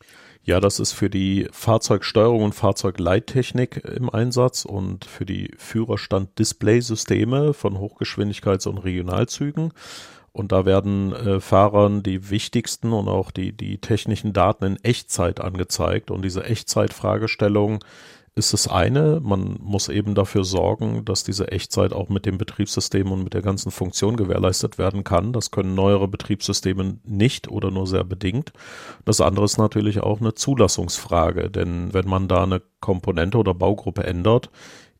Ja, 0.46 0.60
das 0.60 0.78
ist 0.78 0.92
für 0.92 1.10
die 1.10 1.48
Fahrzeugsteuerung 1.50 2.44
und 2.44 2.54
Fahrzeugleittechnik 2.54 3.84
im 3.84 4.08
Einsatz 4.08 4.64
und 4.64 5.04
für 5.04 5.26
die 5.26 5.50
Führerstand-Display-Systeme 5.58 7.52
von 7.52 7.78
Hochgeschwindigkeits- 7.78 8.68
und 8.68 8.78
Regionalzügen. 8.78 9.72
Und 10.30 10.52
da 10.52 10.64
werden 10.64 11.12
äh, 11.12 11.40
Fahrern 11.40 12.04
die 12.04 12.30
wichtigsten 12.30 12.92
und 12.92 13.08
auch 13.08 13.32
die, 13.32 13.56
die 13.56 13.78
technischen 13.78 14.32
Daten 14.32 14.64
in 14.64 14.84
Echtzeit 14.84 15.40
angezeigt. 15.40 16.12
Und 16.12 16.22
diese 16.22 16.44
Echtzeit-Fragestellung 16.44 17.84
ist 18.36 18.52
das 18.52 18.68
eine. 18.68 19.20
Man 19.22 19.56
muss 19.62 19.88
eben 19.88 20.14
dafür 20.14 20.44
sorgen, 20.44 21.06
dass 21.06 21.24
diese 21.24 21.50
Echtzeit 21.52 21.94
auch 21.94 22.10
mit 22.10 22.26
dem 22.26 22.36
Betriebssystem 22.36 23.10
und 23.10 23.24
mit 23.24 23.32
der 23.32 23.40
ganzen 23.40 23.70
Funktion 23.70 24.16
gewährleistet 24.18 24.76
werden 24.76 25.04
kann. 25.04 25.32
Das 25.32 25.50
können 25.50 25.74
neuere 25.74 26.06
Betriebssysteme 26.06 26.98
nicht 27.02 27.50
oder 27.50 27.70
nur 27.70 27.86
sehr 27.86 28.04
bedingt. 28.04 28.52
Das 29.06 29.22
andere 29.22 29.46
ist 29.46 29.56
natürlich 29.56 30.00
auch 30.00 30.20
eine 30.20 30.34
Zulassungsfrage, 30.34 31.50
denn 31.50 31.94
wenn 31.94 32.06
man 32.06 32.28
da 32.28 32.42
eine 32.42 32.60
Komponente 32.80 33.38
oder 33.38 33.54
Baugruppe 33.54 34.04
ändert, 34.04 34.50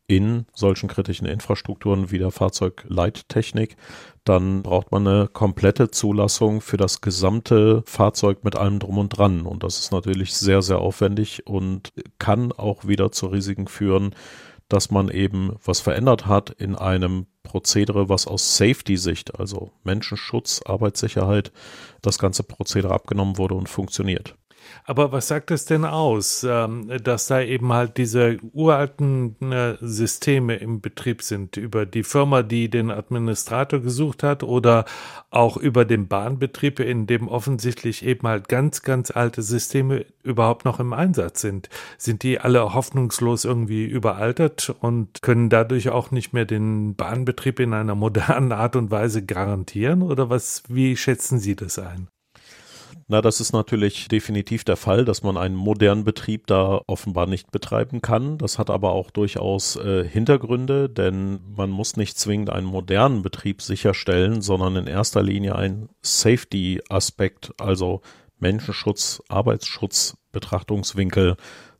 in 0.07 0.45
solchen 0.53 0.87
kritischen 0.87 1.27
Infrastrukturen 1.27 2.11
wie 2.11 2.17
der 2.17 2.31
Fahrzeugleittechnik, 2.31 3.75
dann 4.23 4.63
braucht 4.63 4.91
man 4.91 5.05
eine 5.05 5.27
komplette 5.27 5.91
Zulassung 5.91 6.61
für 6.61 6.77
das 6.77 7.01
gesamte 7.01 7.83
Fahrzeug 7.85 8.43
mit 8.43 8.55
allem 8.55 8.79
drum 8.79 8.97
und 8.97 9.09
dran. 9.09 9.41
Und 9.41 9.63
das 9.63 9.79
ist 9.79 9.91
natürlich 9.91 10.33
sehr, 10.33 10.61
sehr 10.61 10.79
aufwendig 10.79 11.45
und 11.45 11.91
kann 12.19 12.51
auch 12.51 12.87
wieder 12.87 13.11
zu 13.11 13.27
Risiken 13.27 13.67
führen, 13.67 14.15
dass 14.69 14.91
man 14.91 15.09
eben 15.09 15.55
was 15.63 15.79
verändert 15.79 16.25
hat 16.25 16.49
in 16.49 16.75
einem 16.75 17.27
Prozedere, 17.43 18.09
was 18.09 18.27
aus 18.27 18.57
Safety-Sicht, 18.57 19.39
also 19.39 19.71
Menschenschutz, 19.83 20.61
Arbeitssicherheit, 20.65 21.51
das 22.01 22.19
ganze 22.19 22.43
Prozedere 22.43 22.93
abgenommen 22.93 23.37
wurde 23.37 23.55
und 23.55 23.69
funktioniert. 23.69 24.35
Aber 24.85 25.11
was 25.11 25.27
sagt 25.27 25.51
es 25.51 25.65
denn 25.65 25.85
aus, 25.85 26.45
ähm, 26.47 26.89
dass 27.03 27.27
da 27.27 27.41
eben 27.41 27.73
halt 27.73 27.97
diese 27.97 28.37
uralten 28.53 29.35
äh, 29.51 29.75
Systeme 29.81 30.55
im 30.55 30.81
Betrieb 30.81 31.21
sind, 31.21 31.57
über 31.57 31.85
die 31.85 32.03
Firma, 32.03 32.43
die 32.43 32.69
den 32.69 32.91
Administrator 32.91 33.79
gesucht 33.79 34.23
hat 34.23 34.43
oder 34.43 34.85
auch 35.29 35.57
über 35.57 35.85
den 35.85 36.07
Bahnbetrieb, 36.07 36.79
in 36.79 37.05
dem 37.05 37.27
offensichtlich 37.27 38.05
eben 38.05 38.27
halt 38.27 38.47
ganz, 38.47 38.81
ganz 38.81 39.11
alte 39.11 39.41
Systeme 39.41 40.05
überhaupt 40.23 40.65
noch 40.65 40.79
im 40.79 40.93
Einsatz 40.93 41.41
sind? 41.41 41.69
Sind 41.97 42.23
die 42.23 42.39
alle 42.39 42.73
hoffnungslos 42.73 43.45
irgendwie 43.45 43.85
überaltert 43.85 44.73
und 44.79 45.21
können 45.21 45.49
dadurch 45.49 45.89
auch 45.89 46.11
nicht 46.11 46.33
mehr 46.33 46.45
den 46.45 46.95
Bahnbetrieb 46.95 47.59
in 47.59 47.73
einer 47.73 47.95
modernen 48.07 48.51
Art 48.51 48.75
und 48.75 48.91
Weise 48.91 49.25
garantieren? 49.25 50.01
Oder 50.01 50.29
was, 50.29 50.63
wie 50.67 50.95
schätzen 50.95 51.39
Sie 51.39 51.55
das 51.55 51.79
ein? 51.79 52.07
Na, 53.09 53.21
das 53.21 53.39
ist 53.39 53.53
natürlich 53.53 54.09
definitiv 54.09 54.65
der 54.65 54.75
Fall, 54.75 55.05
dass 55.05 55.23
man 55.23 55.37
einen 55.37 55.55
modernen 55.55 56.03
Betrieb 56.03 56.45
da 56.47 56.81
offenbar 56.87 57.25
nicht 57.25 57.51
betreiben 57.51 58.01
kann. 58.01 58.37
Das 58.37 58.59
hat 58.59 58.69
aber 58.69 58.91
auch 58.91 59.11
durchaus 59.11 59.77
äh, 59.77 60.03
Hintergründe, 60.05 60.89
denn 60.89 61.39
man 61.55 61.69
muss 61.69 61.95
nicht 61.95 62.19
zwingend 62.19 62.49
einen 62.49 62.67
modernen 62.67 63.21
Betrieb 63.21 63.61
sicherstellen, 63.61 64.41
sondern 64.41 64.75
in 64.75 64.87
erster 64.87 65.23
Linie 65.23 65.55
einen 65.55 65.87
Safety-Aspekt, 66.01 67.53
also 67.57 68.01
Menschenschutz, 68.39 69.23
Arbeitsschutz, 69.29 70.17
Betrachtungswinkel 70.33 71.37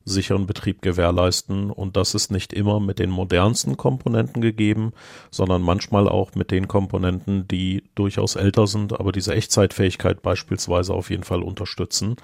sicheren 0.07 0.47
Betrieb 0.47 0.81
gewährleisten. 0.81 1.69
Und 1.69 1.97
das 1.97 2.15
ist 2.15 2.31
nicht 2.31 2.53
immer 2.53 2.79
mit 2.79 2.99
den 2.99 3.09
modernsten 3.09 3.77
Komponenten 3.77 4.41
gegeben, 4.41 4.93
sondern 5.31 5.61
manchmal 5.61 6.07
auch 6.07 6.33
mit 6.35 6.51
den 6.51 6.67
Komponenten, 6.67 7.47
die 7.47 7.83
durchaus 7.95 8.35
älter 8.35 8.67
sind, 8.67 8.99
aber 8.99 9.11
diese 9.11 9.35
Echtzeitfähigkeit 9.35 10.21
beispielsweise 10.21 10.93
auf 10.93 11.09
jeden 11.09 11.23
Fall 11.23 11.43
unterstützen. 11.43 12.15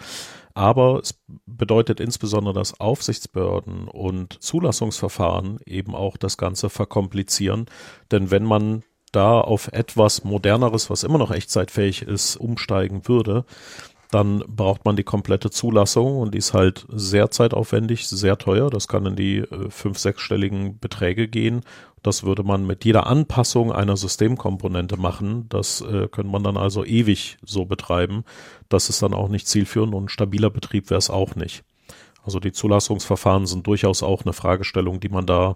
Aber 0.53 0.99
es 0.99 1.19
bedeutet 1.45 1.99
insbesondere, 1.99 2.53
dass 2.53 2.79
Aufsichtsbehörden 2.79 3.87
und 3.87 4.41
Zulassungsverfahren 4.41 5.59
eben 5.65 5.95
auch 5.95 6.15
das 6.15 6.37
Ganze 6.37 6.69
verkomplizieren. 6.69 7.65
Denn 8.11 8.29
wenn 8.29 8.43
man 8.43 8.83
da 9.11 9.39
auf 9.39 9.69
etwas 9.71 10.23
moderneres, 10.23 10.89
was 10.89 11.03
immer 11.03 11.17
noch 11.17 11.31
echtzeitfähig 11.31 12.03
ist, 12.03 12.35
umsteigen 12.35 13.07
würde, 13.07 13.45
dann 14.13 14.43
braucht 14.47 14.85
man 14.85 14.95
die 14.95 15.03
komplette 15.03 15.49
Zulassung 15.49 16.17
und 16.17 16.33
die 16.33 16.37
ist 16.37 16.53
halt 16.53 16.85
sehr 16.89 17.31
zeitaufwendig, 17.31 18.07
sehr 18.07 18.37
teuer. 18.37 18.69
Das 18.69 18.87
kann 18.87 19.05
in 19.07 19.15
die 19.15 19.37
äh, 19.37 19.69
fünf-, 19.69 19.97
sechsstelligen 19.97 20.77
Beträge 20.79 21.27
gehen. 21.27 21.61
Das 22.03 22.23
würde 22.23 22.43
man 22.43 22.67
mit 22.67 22.85
jeder 22.85 23.07
Anpassung 23.07 23.71
einer 23.71 23.97
Systemkomponente 23.97 24.97
machen. 24.97 25.47
Das 25.49 25.81
äh, 25.81 26.07
könnte 26.09 26.31
man 26.31 26.43
dann 26.43 26.57
also 26.57 26.85
ewig 26.85 27.37
so 27.43 27.65
betreiben. 27.65 28.23
Das 28.69 28.89
ist 28.89 29.01
dann 29.01 29.13
auch 29.13 29.29
nicht 29.29 29.47
zielführend 29.47 29.95
und 29.95 30.05
ein 30.05 30.09
stabiler 30.09 30.49
Betrieb 30.49 30.89
wäre 30.89 30.99
es 30.99 31.09
auch 31.09 31.35
nicht. 31.35 31.63
Also 32.23 32.39
die 32.39 32.51
Zulassungsverfahren 32.51 33.47
sind 33.47 33.65
durchaus 33.65 34.03
auch 34.03 34.23
eine 34.23 34.33
Fragestellung, 34.33 34.99
die 34.99 35.09
man 35.09 35.25
da 35.25 35.55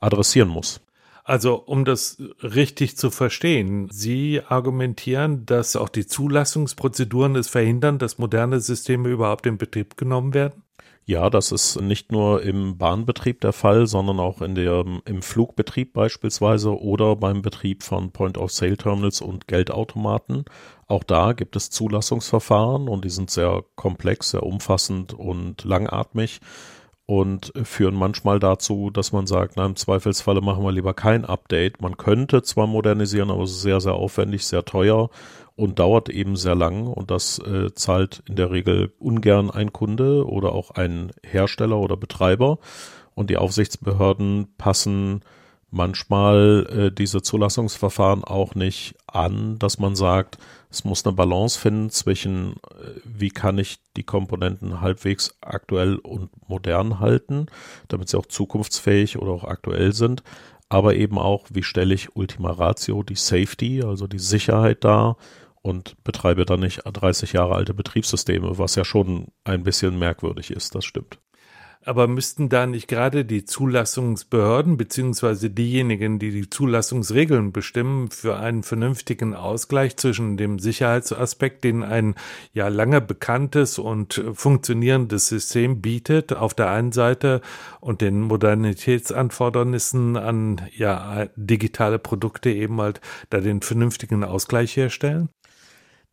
adressieren 0.00 0.48
muss. 0.48 0.80
Also 1.28 1.56
um 1.56 1.84
das 1.84 2.16
richtig 2.42 2.96
zu 2.96 3.10
verstehen, 3.10 3.88
Sie 3.90 4.40
argumentieren, 4.48 5.44
dass 5.44 5.76
auch 5.76 5.90
die 5.90 6.06
Zulassungsprozeduren 6.06 7.36
es 7.36 7.48
verhindern, 7.48 7.98
dass 7.98 8.16
moderne 8.16 8.60
Systeme 8.60 9.10
überhaupt 9.10 9.44
in 9.44 9.58
Betrieb 9.58 9.98
genommen 9.98 10.32
werden? 10.32 10.62
Ja, 11.04 11.28
das 11.28 11.52
ist 11.52 11.82
nicht 11.82 12.12
nur 12.12 12.40
im 12.42 12.78
Bahnbetrieb 12.78 13.42
der 13.42 13.52
Fall, 13.52 13.86
sondern 13.86 14.20
auch 14.20 14.40
in 14.40 14.54
der, 14.54 14.86
im 15.04 15.20
Flugbetrieb 15.20 15.92
beispielsweise 15.92 16.80
oder 16.80 17.14
beim 17.14 17.42
Betrieb 17.42 17.82
von 17.82 18.10
Point-of-Sale-Terminals 18.10 19.20
und 19.20 19.48
Geldautomaten. 19.48 20.46
Auch 20.86 21.04
da 21.04 21.34
gibt 21.34 21.56
es 21.56 21.68
Zulassungsverfahren 21.68 22.88
und 22.88 23.04
die 23.04 23.10
sind 23.10 23.28
sehr 23.28 23.64
komplex, 23.74 24.30
sehr 24.30 24.44
umfassend 24.44 25.12
und 25.12 25.64
langatmig 25.64 26.40
und 27.08 27.54
führen 27.62 27.94
manchmal 27.94 28.38
dazu, 28.38 28.90
dass 28.90 29.12
man 29.12 29.26
sagt, 29.26 29.54
na, 29.56 29.64
im 29.64 29.76
Zweifelsfalle 29.76 30.42
machen 30.42 30.62
wir 30.62 30.72
lieber 30.72 30.92
kein 30.92 31.24
Update. 31.24 31.80
Man 31.80 31.96
könnte 31.96 32.42
zwar 32.42 32.66
modernisieren, 32.66 33.30
aber 33.30 33.44
es 33.44 33.52
ist 33.52 33.62
sehr, 33.62 33.80
sehr 33.80 33.94
aufwendig, 33.94 34.44
sehr 34.44 34.66
teuer 34.66 35.08
und 35.56 35.78
dauert 35.78 36.10
eben 36.10 36.36
sehr 36.36 36.54
lang 36.54 36.86
und 36.86 37.10
das 37.10 37.38
äh, 37.38 37.72
zahlt 37.72 38.22
in 38.28 38.36
der 38.36 38.50
Regel 38.50 38.92
ungern 38.98 39.50
ein 39.50 39.72
Kunde 39.72 40.26
oder 40.26 40.52
auch 40.52 40.72
ein 40.72 41.12
Hersteller 41.22 41.78
oder 41.78 41.96
Betreiber 41.96 42.58
und 43.14 43.30
die 43.30 43.38
Aufsichtsbehörden 43.38 44.48
passen 44.58 45.22
manchmal 45.70 46.66
äh, 46.68 46.92
diese 46.94 47.22
Zulassungsverfahren 47.22 48.22
auch 48.22 48.54
nicht 48.54 48.96
an, 49.06 49.58
dass 49.58 49.78
man 49.78 49.96
sagt, 49.96 50.36
es 50.70 50.84
muss 50.84 51.04
eine 51.04 51.14
Balance 51.14 51.58
finden 51.58 51.90
zwischen, 51.90 52.54
äh, 52.54 53.00
wie 53.04 53.30
kann 53.30 53.58
ich 53.58 53.78
die 53.96 54.04
Komponenten 54.04 54.80
halbwegs 54.80 55.36
aktuell 55.40 55.96
und 55.96 56.30
modern 56.48 57.00
halten, 57.00 57.46
damit 57.88 58.08
sie 58.08 58.18
auch 58.18 58.26
zukunftsfähig 58.26 59.18
oder 59.18 59.32
auch 59.32 59.44
aktuell 59.44 59.92
sind, 59.92 60.22
aber 60.68 60.94
eben 60.96 61.18
auch, 61.18 61.46
wie 61.50 61.62
stelle 61.62 61.94
ich 61.94 62.14
Ultima 62.16 62.50
Ratio, 62.50 63.02
die 63.02 63.16
Safety, 63.16 63.82
also 63.82 64.06
die 64.06 64.18
Sicherheit 64.18 64.84
dar 64.84 65.16
und 65.62 66.02
betreibe 66.04 66.44
dann 66.44 66.60
nicht 66.60 66.82
30 66.84 67.32
Jahre 67.32 67.54
alte 67.54 67.74
Betriebssysteme, 67.74 68.58
was 68.58 68.74
ja 68.74 68.84
schon 68.84 69.28
ein 69.44 69.62
bisschen 69.64 69.98
merkwürdig 69.98 70.50
ist, 70.50 70.74
das 70.74 70.84
stimmt. 70.84 71.18
Aber 71.88 72.06
müssten 72.06 72.50
da 72.50 72.66
nicht 72.66 72.86
gerade 72.86 73.24
die 73.24 73.46
Zulassungsbehörden 73.46 74.76
beziehungsweise 74.76 75.48
diejenigen, 75.48 76.18
die 76.18 76.32
die 76.32 76.50
Zulassungsregeln 76.50 77.50
bestimmen, 77.50 78.10
für 78.10 78.36
einen 78.36 78.62
vernünftigen 78.62 79.32
Ausgleich 79.34 79.96
zwischen 79.96 80.36
dem 80.36 80.58
Sicherheitsaspekt, 80.58 81.64
den 81.64 81.82
ein 81.82 82.14
ja 82.52 82.68
lange 82.68 83.00
bekanntes 83.00 83.78
und 83.78 84.22
funktionierendes 84.34 85.28
System 85.28 85.80
bietet, 85.80 86.34
auf 86.34 86.52
der 86.52 86.70
einen 86.70 86.92
Seite 86.92 87.40
und 87.80 88.02
den 88.02 88.20
Modernitätsanfordernissen 88.20 90.18
an 90.18 90.60
ja 90.76 91.28
digitale 91.36 91.98
Produkte 91.98 92.50
eben 92.50 92.78
halt 92.82 93.00
da 93.30 93.40
den 93.40 93.62
vernünftigen 93.62 94.24
Ausgleich 94.24 94.76
herstellen? 94.76 95.30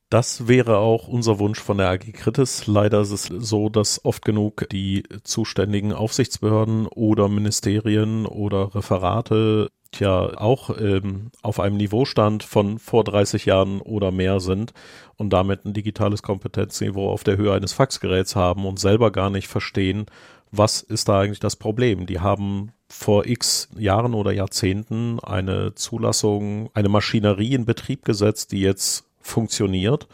Das 0.10 0.48
wäre 0.48 0.78
auch 0.78 1.08
unser 1.08 1.40
Wunsch 1.40 1.60
von 1.60 1.80
der 1.80 1.90
AG 1.90 2.12
Kritis. 2.14 2.68
Leider 2.68 3.02
ist 3.02 3.12
es 3.12 3.24
so, 3.24 3.70
dass 3.70 4.06
oft 4.06 4.24
genug 4.24 4.70
die 4.72 5.04
zuständigen 5.24 5.94
Aufsichtsbehörden 5.94 6.86
oder 6.88 7.28
Ministerien 7.28 8.28
oder 8.28 8.76
Referate 8.76 9.72
ja 10.00 10.38
auch 10.38 10.70
ähm, 10.78 11.32
auf 11.42 11.60
einem 11.60 11.78
Niveaustand 11.78 12.44
von 12.44 12.80
vor 12.80 13.04
30 13.04 13.46
Jahren 13.46 13.82
oder 13.82 14.12
mehr 14.12 14.40
sind 14.40 14.74
und 15.16 15.32
damit 15.32 15.66
ein 15.66 15.74
digitales 15.74 16.22
Kompetenzniveau 16.22 17.10
auf 17.10 17.24
der 17.24 17.38
Höhe 17.38 17.54
eines 17.54 17.74
Faxgeräts 17.74 18.36
haben 18.36 18.66
und 18.66 18.80
selber 18.80 19.12
gar 19.12 19.30
nicht 19.30 19.48
verstehen, 19.48 20.06
was 20.52 20.82
ist 20.82 21.10
da 21.10 21.22
eigentlich 21.22 21.40
das 21.40 21.56
Problem. 21.56 22.06
Die 22.06 22.20
haben 22.20 22.72
vor 22.90 23.26
x 23.26 23.70
Jahren 23.78 24.14
oder 24.14 24.32
Jahrzehnten 24.32 25.20
eine 25.20 25.74
Zulassung, 25.76 26.70
eine 26.74 26.90
Maschinerie 26.90 27.54
in 27.54 27.66
Betrieb 27.66 28.06
gesetzt, 28.06 28.52
die 28.52 28.62
jetzt 28.62 29.06
funktioniert. 29.26 30.08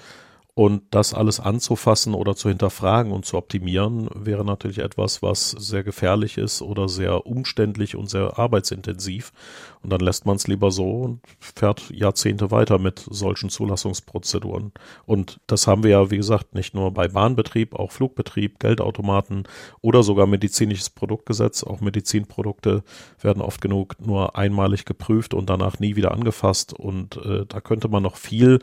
Und 0.54 0.84
das 0.92 1.14
alles 1.14 1.40
anzufassen 1.40 2.14
oder 2.14 2.36
zu 2.36 2.50
hinterfragen 2.50 3.14
und 3.14 3.26
zu 3.26 3.38
optimieren, 3.38 4.10
wäre 4.14 4.44
natürlich 4.44 4.80
etwas, 4.80 5.24
was 5.24 5.52
sehr 5.52 5.82
gefährlich 5.82 6.38
ist 6.38 6.62
oder 6.62 6.90
sehr 6.90 7.26
umständlich 7.26 7.96
und 7.96 8.10
sehr 8.10 8.38
arbeitsintensiv. 8.38 9.32
Und 9.82 9.94
dann 9.94 10.02
lässt 10.02 10.26
man 10.26 10.36
es 10.36 10.48
lieber 10.48 10.70
so 10.70 10.92
und 10.92 11.22
fährt 11.40 11.90
Jahrzehnte 11.90 12.52
weiter 12.52 12.80
mit 12.80 13.00
solchen 13.10 13.50
Zulassungsprozeduren. 13.50 14.74
Und 15.06 15.40
das 15.48 15.68
haben 15.68 15.84
wir 15.84 15.92
ja, 15.92 16.12
wie 16.12 16.18
gesagt, 16.18 16.54
nicht 16.54 16.74
nur 16.74 16.92
bei 16.92 17.08
Bahnbetrieb, 17.08 17.74
auch 17.74 17.94
Flugbetrieb, 17.94 18.60
Geldautomaten 18.60 19.48
oder 19.80 20.04
sogar 20.04 20.28
medizinisches 20.28 20.90
Produktgesetz. 20.90 21.64
Auch 21.64 21.80
Medizinprodukte 21.80 22.84
werden 23.22 23.42
oft 23.42 23.62
genug 23.62 23.96
nur 24.06 24.36
einmalig 24.36 24.84
geprüft 24.84 25.34
und 25.34 25.50
danach 25.50 25.80
nie 25.80 25.96
wieder 25.96 26.12
angefasst. 26.12 26.74
Und 26.74 27.16
äh, 27.16 27.46
da 27.48 27.62
könnte 27.62 27.88
man 27.88 28.04
noch 28.04 28.18
viel 28.18 28.60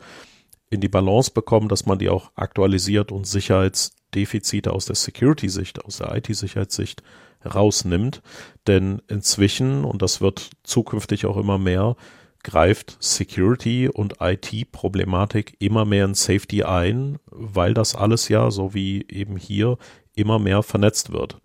in 0.69 0.81
die 0.81 0.89
Balance 0.89 1.31
bekommen, 1.31 1.69
dass 1.69 1.85
man 1.85 1.99
die 1.99 2.09
auch 2.09 2.31
aktualisiert 2.35 3.11
und 3.11 3.25
Sicherheitsdefizite 3.25 4.71
aus 4.71 4.85
der 4.85 4.95
Security-Sicht, 4.95 5.83
aus 5.83 5.97
der 5.97 6.15
IT-Sicherheitssicht 6.15 7.03
rausnimmt. 7.43 8.21
Denn 8.67 9.01
inzwischen, 9.07 9.83
und 9.83 10.01
das 10.01 10.21
wird 10.21 10.51
zukünftig 10.63 11.25
auch 11.25 11.37
immer 11.37 11.57
mehr, 11.57 11.95
greift 12.43 12.97
Security 12.99 13.89
und 13.89 14.15
IT-Problematik 14.19 15.55
immer 15.59 15.85
mehr 15.85 16.05
in 16.05 16.13
Safety 16.13 16.63
ein, 16.63 17.19
weil 17.25 17.73
das 17.73 17.95
alles 17.95 18.29
ja, 18.29 18.49
so 18.51 18.73
wie 18.73 19.05
eben 19.09 19.37
hier, 19.37 19.77
immer 20.15 20.39
mehr 20.39 20.63
vernetzt 20.63 21.11
wird. 21.11 21.41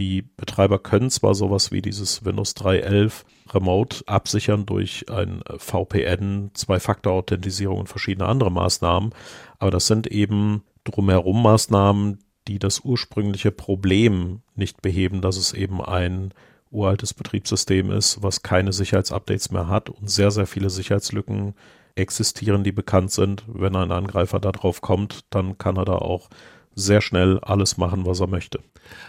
Die 0.00 0.22
Betreiber 0.22 0.78
können 0.78 1.10
zwar 1.10 1.34
sowas 1.34 1.72
wie 1.72 1.82
dieses 1.82 2.24
Windows 2.24 2.56
3.11 2.56 3.24
Remote 3.52 4.02
absichern 4.06 4.64
durch 4.64 5.04
ein 5.10 5.42
VPN, 5.58 6.52
Zwei-Faktor-Authentisierung 6.54 7.80
und 7.80 7.88
verschiedene 7.88 8.26
andere 8.26 8.50
Maßnahmen, 8.50 9.14
aber 9.58 9.70
das 9.70 9.86
sind 9.86 10.06
eben 10.06 10.62
drumherum 10.84 11.42
Maßnahmen, 11.42 12.18
die 12.48 12.58
das 12.58 12.80
ursprüngliche 12.80 13.50
Problem 13.50 14.40
nicht 14.54 14.80
beheben, 14.80 15.20
dass 15.20 15.36
es 15.36 15.52
eben 15.52 15.82
ein 15.82 16.32
uraltes 16.70 17.12
Betriebssystem 17.12 17.90
ist, 17.90 18.22
was 18.22 18.42
keine 18.42 18.72
Sicherheitsupdates 18.72 19.50
mehr 19.50 19.68
hat 19.68 19.90
und 19.90 20.08
sehr, 20.08 20.30
sehr 20.30 20.46
viele 20.46 20.70
Sicherheitslücken 20.70 21.52
existieren, 21.94 22.64
die 22.64 22.72
bekannt 22.72 23.10
sind. 23.10 23.44
Wenn 23.46 23.76
ein 23.76 23.92
Angreifer 23.92 24.40
darauf 24.40 24.80
kommt, 24.80 25.26
dann 25.28 25.58
kann 25.58 25.76
er 25.76 25.84
da 25.84 25.96
auch 25.96 26.30
sehr 26.74 27.00
schnell 27.00 27.38
alles 27.40 27.76
machen, 27.76 28.06
was 28.06 28.20
er 28.20 28.26
möchte. 28.26 28.60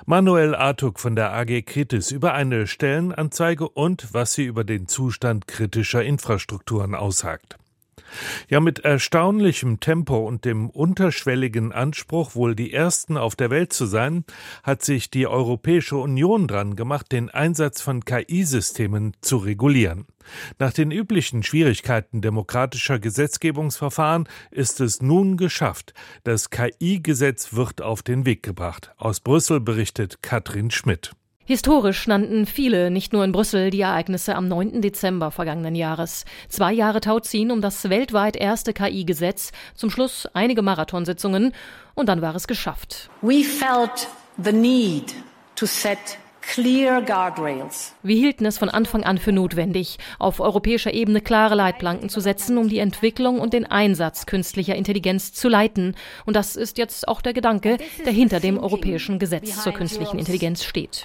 Manuel 0.06 0.56
Artuk 0.56 1.00
von 1.00 1.16
der 1.16 1.34
AG 1.34 1.64
Kritis 1.66 2.12
über 2.12 2.34
eine 2.34 2.68
Stellenanzeige 2.68 3.68
und 3.68 4.14
was 4.14 4.34
sie 4.34 4.46
über 4.46 4.64
den 4.64 4.88
Zustand 4.88 5.48
kritischer 5.48 6.04
Infrastrukturen 6.04 6.96
aussagt. 6.96 7.58
Ja, 8.50 8.60
mit 8.60 8.80
erstaunlichem 8.80 9.80
Tempo 9.80 10.18
und 10.18 10.46
dem 10.46 10.70
unterschwelligen 10.70 11.72
Anspruch, 11.72 12.36
wohl 12.36 12.56
die 12.56 12.74
Ersten 12.74 13.18
auf 13.18 13.36
der 13.36 13.50
Welt 13.50 13.74
zu 13.74 13.86
sein, 13.86 14.26
hat 14.64 14.84
sich 14.84 15.10
die 15.10 15.28
Europäische 15.28 15.98
Union 15.98 16.48
dran 16.48 16.76
gemacht, 16.76 17.12
den 17.12 17.30
Einsatz 17.30 17.82
von 17.82 18.06
KI-Systemen 18.06 19.16
zu 19.22 19.38
regulieren. 19.38 20.06
Nach 20.60 20.74
den 20.74 20.92
üblichen 20.92 21.44
Schwierigkeiten 21.44 22.22
demokratischer 22.22 23.00
Gesetzgebungsverfahren 23.00 24.28
ist 24.52 24.82
es 24.82 25.02
nun 25.02 25.38
geschafft. 25.38 25.94
Das 26.24 26.50
KI-Gesetz 26.50 27.54
wird 27.54 27.82
auf 27.82 28.04
den 28.04 28.26
Weg 28.26 28.44
gebracht. 28.44 28.92
Aus 28.98 29.20
Brüssel 29.20 29.60
berichtet 29.60 30.22
Katrin 30.22 30.72
Schmidt. 30.72 31.14
Historisch 31.52 32.08
nannten 32.08 32.46
viele, 32.46 32.90
nicht 32.90 33.12
nur 33.12 33.26
in 33.26 33.34
Brüssel, 33.34 33.72
die 33.72 33.82
Ereignisse 33.82 34.38
am 34.38 34.48
9. 34.48 34.82
Dezember 34.82 35.32
vergangenen 35.32 35.76
Jahres. 35.76 36.24
Zwei 36.48 36.72
Jahre 36.72 37.02
Tauziehen 37.02 37.52
um 37.52 37.60
das 37.60 37.90
weltweit 37.90 38.38
erste 38.38 38.72
KI-Gesetz, 38.72 39.52
zum 39.76 39.90
Schluss 39.90 40.30
einige 40.32 40.62
Marathonsitzungen 40.62 41.54
und 41.94 42.08
dann 42.08 42.22
war 42.22 42.36
es 42.36 42.48
geschafft. 42.48 43.10
We 43.22 43.44
felt 43.44 44.08
the 44.42 44.54
need 44.54 45.14
to 45.58 45.66
set 45.66 46.18
wir 48.04 48.16
hielten 48.16 48.46
es 48.46 48.58
von 48.58 48.70
Anfang 48.70 49.04
an 49.04 49.18
für 49.18 49.32
notwendig, 49.32 49.98
auf 50.20 50.40
europäischer 50.40 50.94
Ebene 50.94 51.22
klare 51.22 51.56
Leitplanken 51.56 52.10
zu 52.10 52.20
setzen, 52.20 52.58
um 52.58 52.68
die 52.68 52.80
Entwicklung 52.80 53.40
und 53.40 53.54
den 53.54 53.66
Einsatz 53.66 54.26
künstlicher 54.26 54.76
Intelligenz 54.76 55.34
zu 55.34 55.50
leiten. 55.50 55.96
Und 56.26 56.36
das 56.36 56.56
ist 56.56 56.78
jetzt 56.78 57.08
auch 57.08 57.22
der 57.22 57.34
Gedanke, 57.34 57.78
der 58.06 58.12
hinter 58.12 58.40
dem 58.40 58.58
europäischen 58.58 59.20
Gesetz 59.20 59.64
zur 59.64 59.74
künstlichen 59.74 60.20
Intelligenz 60.20 60.64
steht. 60.64 61.04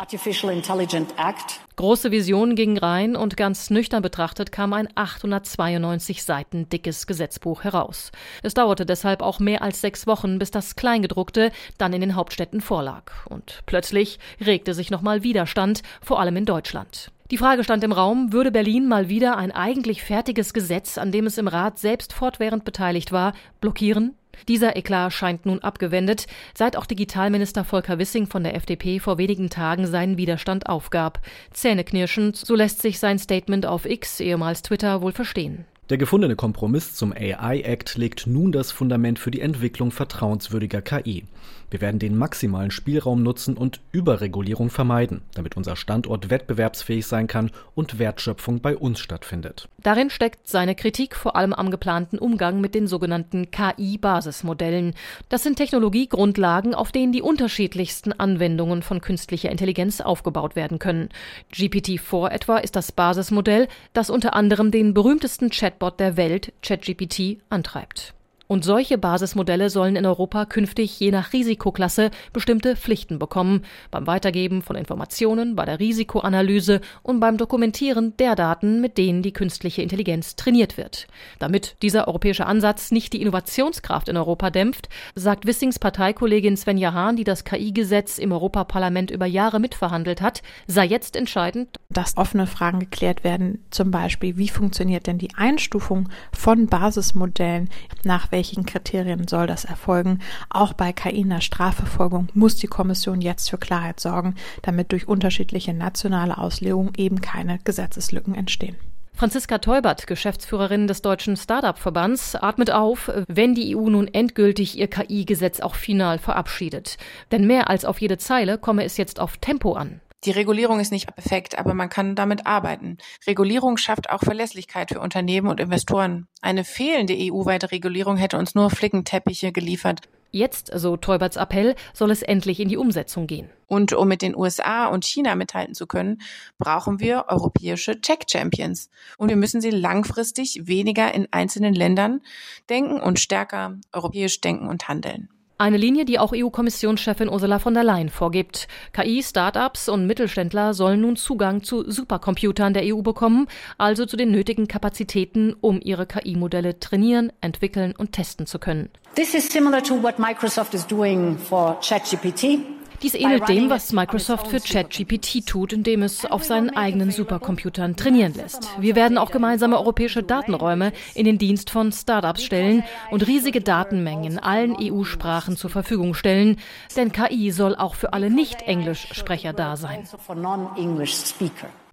Große 1.77 2.11
Visionen 2.11 2.57
gingen 2.57 2.79
rein 2.79 3.17
und 3.17 3.37
ganz 3.37 3.69
nüchtern 3.69 4.03
betrachtet 4.03 4.51
kam 4.51 4.73
ein 4.73 4.89
892 4.95 6.23
Seiten 6.23 6.71
dickes 6.71 7.07
Gesetzbuch 7.07 7.65
heraus. 7.65 8.13
Es 8.43 8.55
dauerte 8.55 8.87
deshalb 8.87 9.21
auch 9.21 9.41
mehr 9.41 9.61
als 9.61 9.83
sechs 9.83 10.07
Wochen, 10.07 10.39
bis 10.39 10.51
das 10.51 10.77
Kleingedruckte 10.77 11.53
dann 11.77 11.93
in 11.93 12.01
den 12.01 12.15
Hauptstädten 12.15 12.63
vorlag. 12.63 13.13
Und 13.29 13.63
plötzlich 13.67 14.19
regte 14.41 14.73
sich 14.73 14.91
nochmal 14.91 15.23
Widerstand, 15.27 15.83
vor 16.01 16.21
allem 16.21 16.37
in 16.37 16.45
Deutschland. 16.45 17.11
Die 17.33 17.39
Frage 17.39 17.65
stand 17.65 17.83
im 17.83 17.91
Raum, 17.91 18.33
würde 18.33 18.53
Berlin 18.53 18.87
mal 18.87 19.09
wieder 19.09 19.37
ein 19.37 19.51
eigentlich 19.51 20.05
fertiges 20.05 20.55
Gesetz, 20.55 20.97
an 20.97 21.11
dem 21.11 21.27
es 21.27 21.39
im 21.39 21.49
Rat 21.49 21.81
selbst 21.81 22.13
fortwährend 22.13 22.65
beteiligt 22.65 23.11
war, 23.11 23.33
blockieren? 23.61 24.15
Dieser 24.47 24.77
Eklat 24.77 25.13
scheint 25.13 25.45
nun 25.45 25.59
abgewendet, 25.59 26.27
seit 26.55 26.77
auch 26.77 26.87
Digitalminister 26.87 27.65
Volker 27.65 27.99
Wissing 27.99 28.29
von 28.29 28.45
der 28.45 28.55
FDP 28.55 29.01
vor 29.01 29.19
wenigen 29.19 29.51
Tagen 29.51 29.89
seinen 29.89 30.19
Widerstand 30.19 30.69
aufgab. 30.69 31.21
Zähneknirschend, 31.53 32.37
so 32.37 32.55
lässt 32.55 32.81
sich 32.81 33.01
sein 33.01 33.19
Statement 33.19 33.67
auf 33.67 33.87
X, 33.87 34.21
ehemals 34.21 34.63
Twitter, 34.63 35.01
wohl 35.01 35.13
verstehen. 35.13 35.65
Der 35.89 35.99
gefundene 35.99 36.35
Kompromiss 36.35 36.95
zum 36.95 37.13
AI 37.13 37.61
Act 37.61 37.97
legt 37.97 38.27
nun 38.27 38.51
das 38.51 38.73
Fundament 38.73 39.19
für 39.19 39.31
die 39.31 39.41
Entwicklung 39.41 39.93
vertrauenswürdiger 39.93 40.83
KI. 40.83 41.25
Wir 41.71 41.81
werden 41.81 41.99
den 41.99 42.17
maximalen 42.17 42.71
Spielraum 42.71 43.23
nutzen 43.23 43.57
und 43.57 43.81
Überregulierung 43.91 44.71
vermeiden, 44.71 45.23
damit 45.35 45.57
unser 45.57 45.75
Standort 45.75 46.31
wettbewerbsfähig 46.31 47.07
sein 47.07 47.27
kann 47.27 47.51
und 47.75 47.99
Wertschöpfung 47.99 48.61
bei 48.61 48.77
uns 48.77 49.01
stattfindet. 49.01 49.69
Darin 49.83 50.11
steckt 50.11 50.47
seine 50.47 50.75
Kritik 50.75 51.17
vor 51.17 51.35
allem 51.35 51.53
am 51.53 51.71
geplanten 51.71 52.19
Umgang 52.19 52.61
mit 52.61 52.75
den 52.75 52.87
sogenannten 52.87 53.51
KI-Basismodellen. 53.51 54.95
Das 55.29 55.43
sind 55.43 55.57
Technologiegrundlagen, 55.57 56.75
auf 56.75 56.93
denen 56.93 57.13
die 57.13 57.23
unterschiedlichsten 57.23 58.13
Anwendungen 58.13 58.83
von 58.83 59.01
künstlicher 59.01 59.51
Intelligenz 59.51 60.01
aufgebaut 60.01 60.57
werden 60.57 60.79
können. 60.79 61.09
GPT-4 61.53 62.31
etwa 62.31 62.59
ist 62.59 62.77
das 62.77 62.93
Basismodell, 62.93 63.69
das 63.93 64.11
unter 64.11 64.35
anderem 64.35 64.71
den 64.71 64.95
berühmtesten 64.95 65.51
Chatbot 65.51 65.99
der 65.99 66.17
Welt, 66.17 66.53
ChatGPT, 66.63 67.39
antreibt. 67.49 68.15
Und 68.49 68.65
solche 68.65 68.97
Basismodelle 68.97 69.71
sollen 69.71 69.97
in 69.97 70.07
Europa 70.07 70.45
künftig 70.45 70.99
je 71.01 71.11
nach 71.11 71.33
Risikoklasse 71.33 72.11
bestimmte 72.33 72.77
Pflichten 72.77 73.19
bekommen, 73.19 73.65
beim 73.91 74.07
Weitergeben 74.07 74.63
von 74.63 74.77
Informationen, 74.77 75.57
bei 75.57 75.65
der 75.65 75.81
Risikoanalyse 75.81 76.81
und 77.03 77.19
beim 77.19 77.39
Dokumentieren 77.39 78.17
der 78.19 78.37
Daten, 78.37 78.81
mit 78.81 78.99
denen 78.99 79.23
die 79.23 79.33
künstliche 79.33 79.83
Intelligenz 79.83 80.37
trainiert 80.37 80.77
wird. 80.77 81.09
Damit 81.39 81.77
dieser 81.83 82.07
europäische 82.07 82.47
Ansatz 82.47 82.93
nicht 82.93 83.13
die 83.13 83.23
Innovationskraft 83.23 84.09
in 84.09 84.17
Europa 84.17 84.51
dämpft, 84.51 84.89
sagt 85.17 85.47
Wissings 85.47 85.79
Parteikollegin 85.79 86.57
Svenja 86.57 86.93
Hahn, 86.93 87.17
die 87.17 87.25
das 87.25 87.45
KI-Gesetz 87.45 88.19
im 88.19 88.31
Europaparlament 88.31 89.11
über 89.11 89.27
Jahre 89.27 89.59
mitverhandelt 89.59 90.21
hat, 90.21 90.43
sei 90.69 90.85
jetzt 90.87 91.17
entscheidend, 91.17 91.81
dass 91.91 92.17
offene 92.17 92.47
Fragen 92.47 92.79
geklärt 92.79 93.25
werden, 93.25 93.65
zum 93.71 93.91
Beispiel, 93.91 94.37
wie 94.37 94.49
funktioniert 94.49 95.07
denn 95.09 95.19
die 95.19 95.35
Einstufung 95.35 96.09
von 96.33 96.67
Basismodellen, 96.67 97.71
nach 98.05 98.31
welchen 98.37 98.67
Kriterien 98.67 99.27
soll 99.27 99.47
das 99.47 99.65
erfolgen? 99.65 100.19
Auch 100.51 100.75
bei 100.75 100.93
KI 100.93 101.23
in 101.23 101.31
der 101.31 101.41
Strafverfolgung 101.41 102.29
muss 102.35 102.57
die 102.57 102.67
Kommission 102.67 103.23
jetzt 103.23 103.49
für 103.49 103.57
Klarheit 103.57 103.99
sorgen, 103.99 104.35
damit 104.61 104.93
durch 104.93 105.09
unterschiedliche 105.09 105.73
nationale 105.73 106.37
Auslegungen 106.37 106.93
eben 106.99 107.23
keine 107.23 107.59
Gesetzeslücken 107.65 108.35
entstehen. 108.35 108.77
Franziska 109.15 109.57
Teubert, 109.57 110.07
Geschäftsführerin 110.07 110.87
des 110.87 111.01
Deutschen 111.01 111.39
Startup-Verbands, 111.39 112.35
atmet 112.35 112.71
auf, 112.71 113.11
wenn 113.27 113.55
die 113.55 113.75
EU 113.75 113.89
nun 113.89 114.07
endgültig 114.07 114.77
ihr 114.77 114.89
KI-Gesetz 114.89 115.61
auch 115.61 115.75
final 115.75 116.19
verabschiedet. 116.19 116.99
Denn 117.33 117.47
mehr 117.47 117.71
als 117.71 117.87
auf 117.87 118.03
jede 118.03 118.19
Zeile 118.19 118.59
komme 118.59 118.85
es 118.85 118.99
jetzt 118.99 119.19
auf 119.19 119.39
Tempo 119.39 119.73
an. 119.73 120.03
Die 120.27 120.33
Regulierung 120.33 120.81
ist 120.81 120.91
nicht 120.91 121.07
perfekt, 121.15 121.57
aber 121.57 121.73
man 121.73 121.89
kann 121.89 122.17
damit 122.17 122.47
arbeiten. 122.47 122.99
Regulierung 123.29 123.77
schafft 123.77 124.11
auch 124.11 124.25
Verlässlichkeit 124.25 124.91
für 124.91 125.01
Unternehmen 125.01 125.47
und 125.47 125.61
Investoren. 125.61 126.27
Eine 126.43 126.65
fehlende 126.65 127.15
EU-weite 127.17 127.71
Regulierung 127.71 128.17
hätte 128.17 128.37
uns 128.37 128.57
nur 128.57 128.71
Flickenteppiche 128.71 129.53
geliefert. 129.53 130.01
Jetzt, 130.33 130.73
so 130.75 130.97
Teuberts 130.97 131.37
Appell, 131.37 131.77
soll 131.95 132.11
es 132.11 132.23
endlich 132.23 132.59
in 132.59 132.69
die 132.69 132.77
Umsetzung 132.77 133.29
gehen. 133.29 133.51
Und 133.69 133.93
um 133.93 134.09
mit 134.09 134.21
den 134.21 134.37
USA 134.37 134.87
und 134.87 135.05
China 135.05 135.37
mithalten 135.37 135.75
zu 135.75 135.87
können, 135.87 136.21
brauchen 136.59 136.99
wir 136.99 137.27
europäische 137.29 138.01
Tech-Champions. 138.01 138.91
Und 139.19 139.29
wir 139.29 139.37
müssen 139.37 139.61
sie 139.61 139.71
langfristig 139.71 140.67
weniger 140.67 141.15
in 141.15 141.29
einzelnen 141.31 141.73
Ländern 141.73 142.21
denken 142.69 143.01
und 143.01 143.21
stärker 143.21 143.79
europäisch 143.93 144.41
denken 144.41 144.67
und 144.67 144.89
handeln. 144.89 145.29
Eine 145.59 145.79
Linie, 145.79 146.05
die 146.05 146.19
auch 146.19 146.35
EU-Kommissionschefin 146.35 147.31
Ursula 147.31 147.59
von 147.59 147.73
der 147.73 147.83
Leyen 147.83 148.11
vorgibt. 148.11 148.69
KI, 148.93 149.23
Start-ups 149.23 149.89
und 149.89 150.07
Mittelständler 150.07 150.75
sollen 150.75 151.01
nun 151.01 151.17
Zugang 151.17 151.63
zu 151.63 151.91
Supercomputern 151.91 152.75
der 152.75 152.83
EU 152.85 153.01
bekommen, 153.01 153.47
also 153.79 154.05
zu 154.05 154.19
den 154.19 154.31
nötigen 154.31 154.69
Kapazitäten, 154.69 155.57
um 155.59 155.81
ihre 155.83 156.05
KI-Modelle 156.05 156.79
trainieren, 156.79 157.33
entwickeln 157.41 157.95
und 157.97 158.13
testen 158.13 158.45
zu 158.45 158.59
können. 158.59 158.91
This 159.15 159.33
is 159.33 159.49
similar 159.49 159.83
to 159.83 160.03
what 160.03 160.19
Microsoft 160.19 160.75
is 160.75 160.87
doing 160.87 161.39
for 161.39 161.81
ChatGPT. 161.81 162.76
Dies 163.03 163.15
ähnelt 163.15 163.49
dem, 163.49 163.69
was 163.69 163.93
Microsoft 163.93 164.49
für 164.49 164.61
ChatGPT 164.61 165.47
tut, 165.47 165.73
indem 165.73 166.03
es 166.03 166.25
auf 166.25 166.45
seinen 166.45 166.71
eigenen 166.71 167.11
Supercomputern 167.11 167.97
trainieren 167.97 168.35
lässt. 168.35 168.69
Wir 168.79 168.97
werden 168.97 169.19
auch 169.19 169.31
gemeinsame 169.31 169.79
europäische 169.79 170.23
Datenräume 170.23 170.93
in 171.15 171.27
den 171.27 171.39
Dienst 171.39 171.71
von 171.71 171.93
Startups 171.93 172.43
stellen 172.43 172.85
und 173.11 173.27
riesige 173.27 173.61
Datenmengen 173.61 174.33
in 174.33 174.39
allen 174.39 174.77
EU-Sprachen 174.81 175.57
zur 175.57 175.71
Verfügung 175.71 176.15
stellen, 176.15 176.57
denn 176.97 177.13
KI 177.13 177.51
soll 177.51 177.77
auch 177.77 177.95
für 177.95 178.13
alle 178.13 178.31
Nicht-Englisch-Sprecher 178.31 179.53
da 179.53 179.77
sein. 179.77 180.09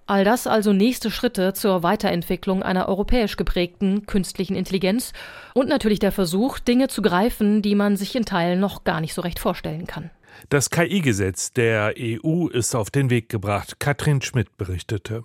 All 0.06 0.26
das 0.26 0.48
also 0.48 0.74
nächste 0.74 1.12
Schritte 1.12 1.54
zur 1.54 1.82
Weiterentwicklung 1.82 2.62
einer 2.62 2.90
europäisch 2.90 3.38
geprägten 3.38 4.06
künstlichen 4.06 4.56
Intelligenz 4.56 5.14
und 5.54 5.70
natürlich 5.70 6.00
der 6.00 6.12
Versuch, 6.12 6.60
Dinge 6.60 6.90
zu 6.90 7.02
greifen, 7.02 7.62
die 7.62 7.76
man 7.76 7.96
sich 7.96 8.16
in 8.16 8.26
Teilen 8.26 8.60
noch 8.60 8.84
gar 8.84 9.00
nicht 9.00 9.14
so 9.14 9.22
recht 9.22 9.40
vorstellen 9.40 9.88
kann. 9.88 10.10
Das 10.50 10.70
KI-Gesetz 10.70 11.52
der 11.52 11.94
EU 11.98 12.48
ist 12.48 12.76
auf 12.76 12.90
den 12.90 13.10
Weg 13.10 13.30
gebracht. 13.30 13.80
Katrin 13.80 14.22
Schmidt 14.22 14.58
berichtete. 14.58 15.24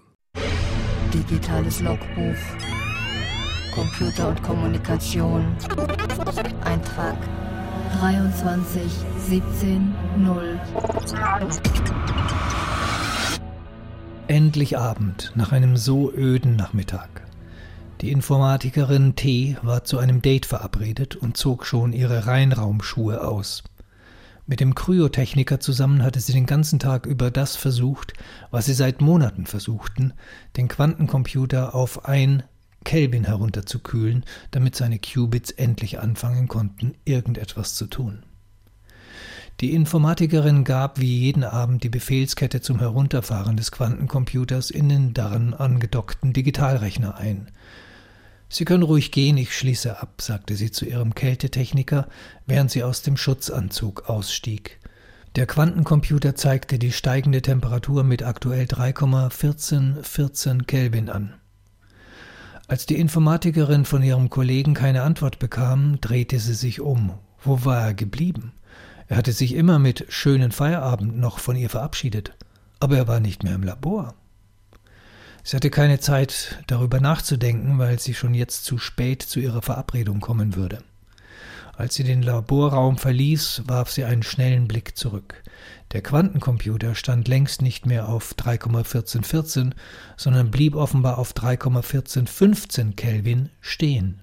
Digitales 1.13 1.81
Logbuch. 1.81 2.37
Computer 3.75 4.29
und 4.29 4.43
Kommunikation. 4.43 5.57
Eintrag 6.65 7.17
23 8.01 8.83
17 9.19 9.95
0. 10.19 10.61
Endlich 14.27 14.77
Abend, 14.77 15.33
nach 15.37 15.53
einem 15.53 15.77
so 15.77 16.13
öden 16.13 16.57
Nachmittag. 16.57 17.09
Die 18.01 18.13
Informatikerin 18.13 19.17
T 19.17 19.57
war 19.63 19.85
zu 19.85 19.99
einem 19.99 20.23
Date 20.23 20.47
verabredet 20.47 21.17
und 21.17 21.37
zog 21.37 21.67
schon 21.67 21.93
ihre 21.93 22.27
Reinraumschuhe 22.27 23.27
aus. 23.27 23.65
Mit 24.51 24.61
dem 24.61 24.75
Kryotechniker 24.75 25.61
zusammen 25.61 26.03
hatte 26.03 26.21
sie 26.21 26.33
den 26.33 26.47
ganzen 26.47 26.79
Tag 26.79 27.05
über 27.05 27.31
das 27.31 27.55
versucht, 27.55 28.15
was 28.51 28.65
sie 28.65 28.73
seit 28.73 29.03
Monaten 29.03 29.45
versuchten, 29.45 30.15
den 30.57 30.69
Quantencomputer 30.69 31.75
auf 31.75 32.07
ein 32.07 32.43
Kelvin 32.83 33.25
herunterzukühlen, 33.25 34.25
damit 34.51 34.75
seine 34.75 34.99
Qubits 35.01 35.51
endlich 35.51 36.01
anfangen 36.01 36.49
konnten, 36.49 36.95
irgendetwas 37.05 37.75
zu 37.75 37.89
tun. 37.89 38.23
Die 39.61 39.75
Informatikerin 39.75 40.65
gab 40.65 40.99
wie 40.99 41.19
jeden 41.19 41.45
Abend 41.45 41.85
die 41.85 41.91
Befehlskette 41.91 42.63
zum 42.63 42.79
Herunterfahren 42.79 43.59
des 43.59 43.71
Quantencomputers 43.71 44.71
in 44.71 44.89
den 44.89 45.13
daran 45.13 45.53
angedockten 45.53 46.33
Digitalrechner 46.33 47.19
ein, 47.19 47.51
Sie 48.49 48.65
können 48.65 48.83
ruhig 48.83 49.13
gehen, 49.13 49.37
ich 49.37 49.57
schließe 49.57 50.01
ab, 50.01 50.23
sagte 50.23 50.57
sie 50.57 50.71
zu 50.71 50.87
ihrem 50.87 51.15
Kältetechniker, 51.15 52.09
während 52.47 52.71
sie 52.71 52.83
aus 52.83 53.03
dem 53.03 53.17
Schutzanzug 53.17 54.09
ausstieg. 54.09 54.79
Der 55.37 55.47
Quantencomputer 55.47 56.35
zeigte 56.35 56.79
die 56.79 56.93
steigende 56.93 57.43
Temperatur 57.43 58.05
mit 58.05 58.23
aktuell 58.23 58.65
3,1414 58.65 60.65
Kelvin 60.65 61.11
an. 61.11 61.35
Als 62.67 62.87
die 62.87 62.97
Informatikerin 62.97 63.85
von 63.85 64.03
ihrem 64.03 64.31
Kollegen 64.31 64.75
keine 64.75 65.03
Antwort 65.03 65.39
bekam, 65.39 66.01
drehte 66.01 66.39
sie 66.39 66.55
sich 66.55 66.81
um. 66.81 67.13
Wo 67.43 67.65
war 67.65 67.83
er 67.83 67.95
geblieben? 67.95 68.53
Er 69.07 69.17
hatte 69.17 69.33
sich 69.33 69.55
immer 69.55 69.79
mit 69.79 70.07
schönen 70.09 70.53
Feierabend 70.53 71.19
noch 71.19 71.39
von 71.39 71.57
ihr 71.57 71.71
verabschiedet, 71.71 72.33
aber 72.81 72.97
er 72.97 73.09
war 73.09 73.21
nicht 73.21 73.43
mehr 73.43 73.55
im 73.55 73.63
Labor. 73.63 74.15
Sie 75.49 75.57
hatte 75.57 75.71
keine 75.71 75.99
Zeit, 75.99 76.63
darüber 76.67 77.01
nachzudenken, 77.01 77.79
weil 77.79 77.99
sie 77.99 78.13
schon 78.13 78.35
jetzt 78.35 78.67
zu 78.67 78.77
spät 78.77 79.23
zu 79.23 79.41
ihrer 79.41 79.63
Verabredung 79.63 80.21
kommen 80.21 80.57
würde. 80.57 80.83
Als 81.75 81.95
sie 81.95 82.05
den 82.05 82.21
Laborraum 82.21 82.99
verließ, 82.99 83.63
warf 83.65 83.91
sie 83.91 84.05
einen 84.05 84.23
schnellen 84.23 84.69
Blick 84.69 84.95
zurück. 84.99 85.43
Der 85.93 86.03
Quantencomputer 86.03 86.95
stand 86.95 87.29
längst 87.29 87.63
nicht 87.63 87.87
mehr 87.87 88.11
auf 88.11 88.35
3,1414, 88.35 89.73
sondern 90.19 90.51
blieb 90.51 90.75
offenbar 90.75 91.17
auf 91.17 91.33
3,1415 91.33 92.95
Kelvin 92.95 93.49
stehen. 93.63 94.21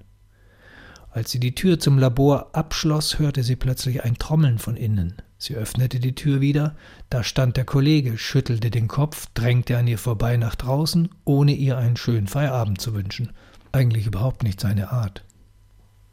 Als 1.15 1.31
sie 1.31 1.39
die 1.39 1.55
Tür 1.55 1.79
zum 1.79 1.97
Labor 1.97 2.49
abschloss, 2.51 3.19
hörte 3.19 3.41
sie 3.41 3.55
plötzlich 3.55 4.03
ein 4.03 4.17
Trommeln 4.17 4.59
von 4.59 4.75
innen. 4.75 5.13
Sie 5.37 5.55
öffnete 5.55 6.01
die 6.01 6.13
Tür 6.13 6.41
wieder, 6.41 6.75
da 7.09 7.23
stand 7.23 7.55
der 7.55 7.63
Kollege, 7.63 8.17
schüttelte 8.17 8.69
den 8.69 8.89
Kopf, 8.89 9.27
drängte 9.33 9.77
an 9.77 9.87
ihr 9.87 9.97
vorbei 9.97 10.35
nach 10.35 10.55
draußen, 10.55 11.07
ohne 11.23 11.53
ihr 11.53 11.77
einen 11.77 11.95
schönen 11.95 12.27
Feierabend 12.27 12.81
zu 12.81 12.93
wünschen. 12.93 13.31
Eigentlich 13.71 14.07
überhaupt 14.07 14.43
nicht 14.43 14.59
seine 14.59 14.91
Art. 14.91 15.23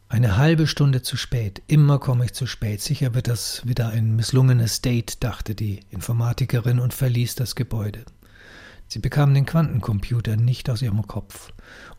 Eine 0.07 0.37
halbe 0.37 0.67
Stunde 0.67 1.01
zu 1.01 1.17
spät, 1.17 1.61
immer 1.67 1.99
komme 1.99 2.23
ich 2.23 2.31
zu 2.31 2.45
spät, 2.45 2.81
sicher 2.81 3.13
wird 3.13 3.27
das 3.27 3.67
wieder 3.67 3.89
ein 3.89 4.15
misslungenes 4.15 4.79
Date, 4.79 5.21
dachte 5.21 5.53
die 5.53 5.81
Informatikerin 5.89 6.79
und 6.79 6.93
verließ 6.93 7.35
das 7.35 7.55
Gebäude. 7.55 8.05
Sie 8.87 8.99
bekam 8.99 9.33
den 9.33 9.45
Quantencomputer 9.45 10.37
nicht 10.37 10.69
aus 10.69 10.81
ihrem 10.81 11.05
Kopf 11.07 11.51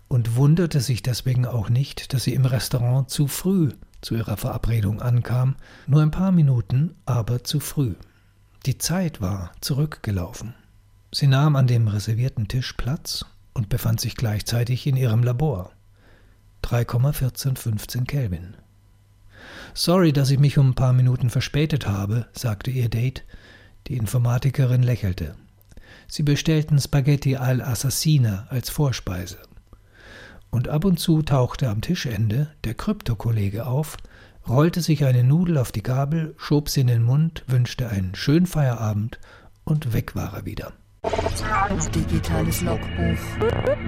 und 0.09 0.37
wunderte 0.37 0.81
sich 0.81 1.03
deswegen 1.03 1.47
auch 1.47 1.69
nicht, 1.69 2.13
dass 2.13 2.25
sie 2.25 2.35
im 2.35 2.45
Restaurant 2.45 3.11
zu 3.11 3.27
früh 3.27 3.71
zu 4.05 4.15
ihrer 4.15 4.37
Verabredung 4.37 5.01
ankam, 5.01 5.57
nur 5.87 6.03
ein 6.03 6.11
paar 6.11 6.31
Minuten, 6.31 6.95
aber 7.07 7.43
zu 7.43 7.59
früh. 7.59 7.95
Die 8.67 8.79
Zeit 8.79 9.21
war 9.21 9.53
zurückgelaufen. 9.61 10.55
Sie 11.11 11.27
nahm 11.27 11.57
an 11.57 11.67
dem 11.67 11.89
reservierten 11.89 12.49
Tisch 12.49 12.75
Platz 12.75 13.25
und 13.55 13.69
befand 13.69 14.01
sich 14.01 14.15
gleichzeitig 14.17 14.87
in 14.87 14.97
ihrem 14.97 15.23
Labor. 15.23 15.73
3,1415 16.65 18.05
Kelvin. 18.05 18.57
Sorry, 19.75 20.13
dass 20.13 20.31
ich 20.31 20.39
mich 20.39 20.59
um 20.59 20.71
ein 20.71 20.75
paar 20.75 20.93
Minuten 20.93 21.31
verspätet 21.31 21.87
habe, 21.87 22.27
sagte 22.33 22.71
ihr 22.71 22.89
Date. 22.89 23.25
Die 23.87 23.97
Informatikerin 23.97 24.83
lächelte. 24.83 25.35
Sie 26.09 26.23
bestellten 26.23 26.79
Spaghetti 26.79 27.37
al 27.37 27.61
Assassina 27.61 28.47
als 28.51 28.71
Vorspeise 28.71 29.39
und 30.55 30.69
ab 30.69 30.85
und 30.85 31.01
zu 31.01 31.23
tauchte 31.23 31.69
am 31.69 31.81
Tischende 31.81 32.49
der 32.63 32.75
Kryptokollege 32.75 33.67
auf, 33.67 33.97
rollte 34.49 34.83
sich 34.83 35.05
eine 35.05 35.25
Nudel 35.25 35.59
auf 35.59 35.73
die 35.73 35.83
Gabel, 35.83 36.35
schob 36.39 36.69
sie 36.69 36.83
in 36.83 36.87
den 36.87 37.03
Mund, 37.03 37.43
wünschte 37.49 37.89
einen 37.89 38.15
schönen 38.15 38.47
Feierabend 38.47 39.19
und 39.65 39.93
weg 39.93 40.15
war 40.15 40.33
er 40.33 40.45
wieder. 40.45 40.73
Digitales 41.93 42.61
Logbuch. 42.61 43.19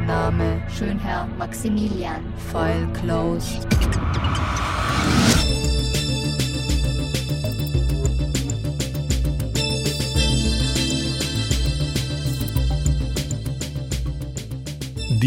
Name 0.07 0.61
Schönherr 0.69 1.29
Maximilian. 1.39 2.25
File 2.51 2.89
closed. 2.95 3.67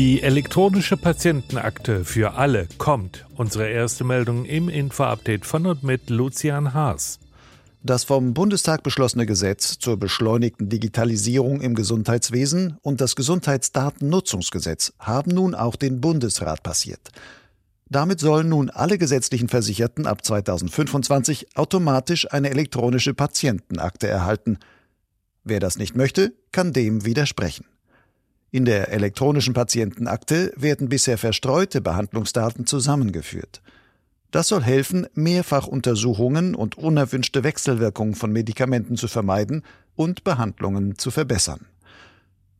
Die 0.01 0.21
elektronische 0.23 0.95
Patientenakte 0.95 2.05
für 2.05 2.35
alle 2.35 2.69
kommt. 2.77 3.25
Unsere 3.35 3.67
erste 3.67 4.05
Meldung 4.05 4.45
im 4.45 4.69
Info-Update 4.69 5.45
von 5.45 5.65
und 5.65 5.83
mit 5.83 6.09
Lucian 6.09 6.73
Haas. 6.73 7.19
Das 7.83 8.05
vom 8.05 8.33
Bundestag 8.33 8.81
beschlossene 8.81 9.25
Gesetz 9.25 9.77
zur 9.77 9.97
beschleunigten 9.97 10.69
Digitalisierung 10.69 11.59
im 11.59 11.75
Gesundheitswesen 11.75 12.77
und 12.81 13.01
das 13.01 13.17
Gesundheitsdatennutzungsgesetz 13.17 14.93
haben 14.99 15.31
nun 15.31 15.53
auch 15.53 15.75
den 15.75 15.99
Bundesrat 15.99 16.63
passiert. 16.63 17.09
Damit 17.89 18.21
sollen 18.21 18.47
nun 18.47 18.69
alle 18.69 18.97
gesetzlichen 18.97 19.49
Versicherten 19.49 20.07
ab 20.07 20.23
2025 20.23 21.57
automatisch 21.57 22.31
eine 22.31 22.51
elektronische 22.51 23.13
Patientenakte 23.13 24.07
erhalten. 24.07 24.59
Wer 25.43 25.59
das 25.59 25.77
nicht 25.77 25.97
möchte, 25.97 26.31
kann 26.53 26.71
dem 26.71 27.03
widersprechen. 27.03 27.65
In 28.51 28.65
der 28.65 28.89
elektronischen 28.89 29.53
Patientenakte 29.53 30.51
werden 30.55 30.89
bisher 30.89 31.17
verstreute 31.17 31.81
Behandlungsdaten 31.81 32.65
zusammengeführt. 32.65 33.61
Das 34.31 34.47
soll 34.47 34.63
helfen, 34.63 35.07
Mehrfachuntersuchungen 35.13 36.55
und 36.55 36.77
unerwünschte 36.77 37.43
Wechselwirkungen 37.43 38.15
von 38.15 38.31
Medikamenten 38.31 38.95
zu 38.95 39.07
vermeiden 39.07 39.63
und 39.95 40.23
Behandlungen 40.23 40.97
zu 40.97 41.11
verbessern. 41.11 41.67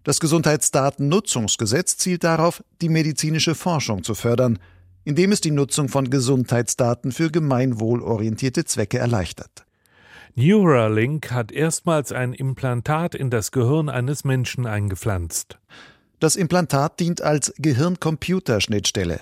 Das 0.03 0.19
Gesundheitsdatennutzungsgesetz 0.19 1.97
zielt 1.97 2.23
darauf, 2.23 2.63
die 2.81 2.89
medizinische 2.89 3.53
Forschung 3.53 4.03
zu 4.03 4.15
fördern, 4.15 4.57
indem 5.03 5.31
es 5.31 5.41
die 5.41 5.51
Nutzung 5.51 5.89
von 5.89 6.09
Gesundheitsdaten 6.09 7.11
für 7.11 7.29
gemeinwohlorientierte 7.31 8.65
Zwecke 8.65 8.97
erleichtert. 8.97 9.65
Neuralink 10.35 11.31
hat 11.31 11.51
erstmals 11.51 12.11
ein 12.11 12.33
Implantat 12.33 13.15
in 13.15 13.29
das 13.29 13.51
Gehirn 13.51 13.89
eines 13.89 14.23
Menschen 14.23 14.65
eingepflanzt. 14.65 15.57
Das 16.19 16.35
Implantat 16.35 16.99
dient 16.99 17.21
als 17.21 17.53
Gehirn-Computer-Schnittstelle. 17.57 19.21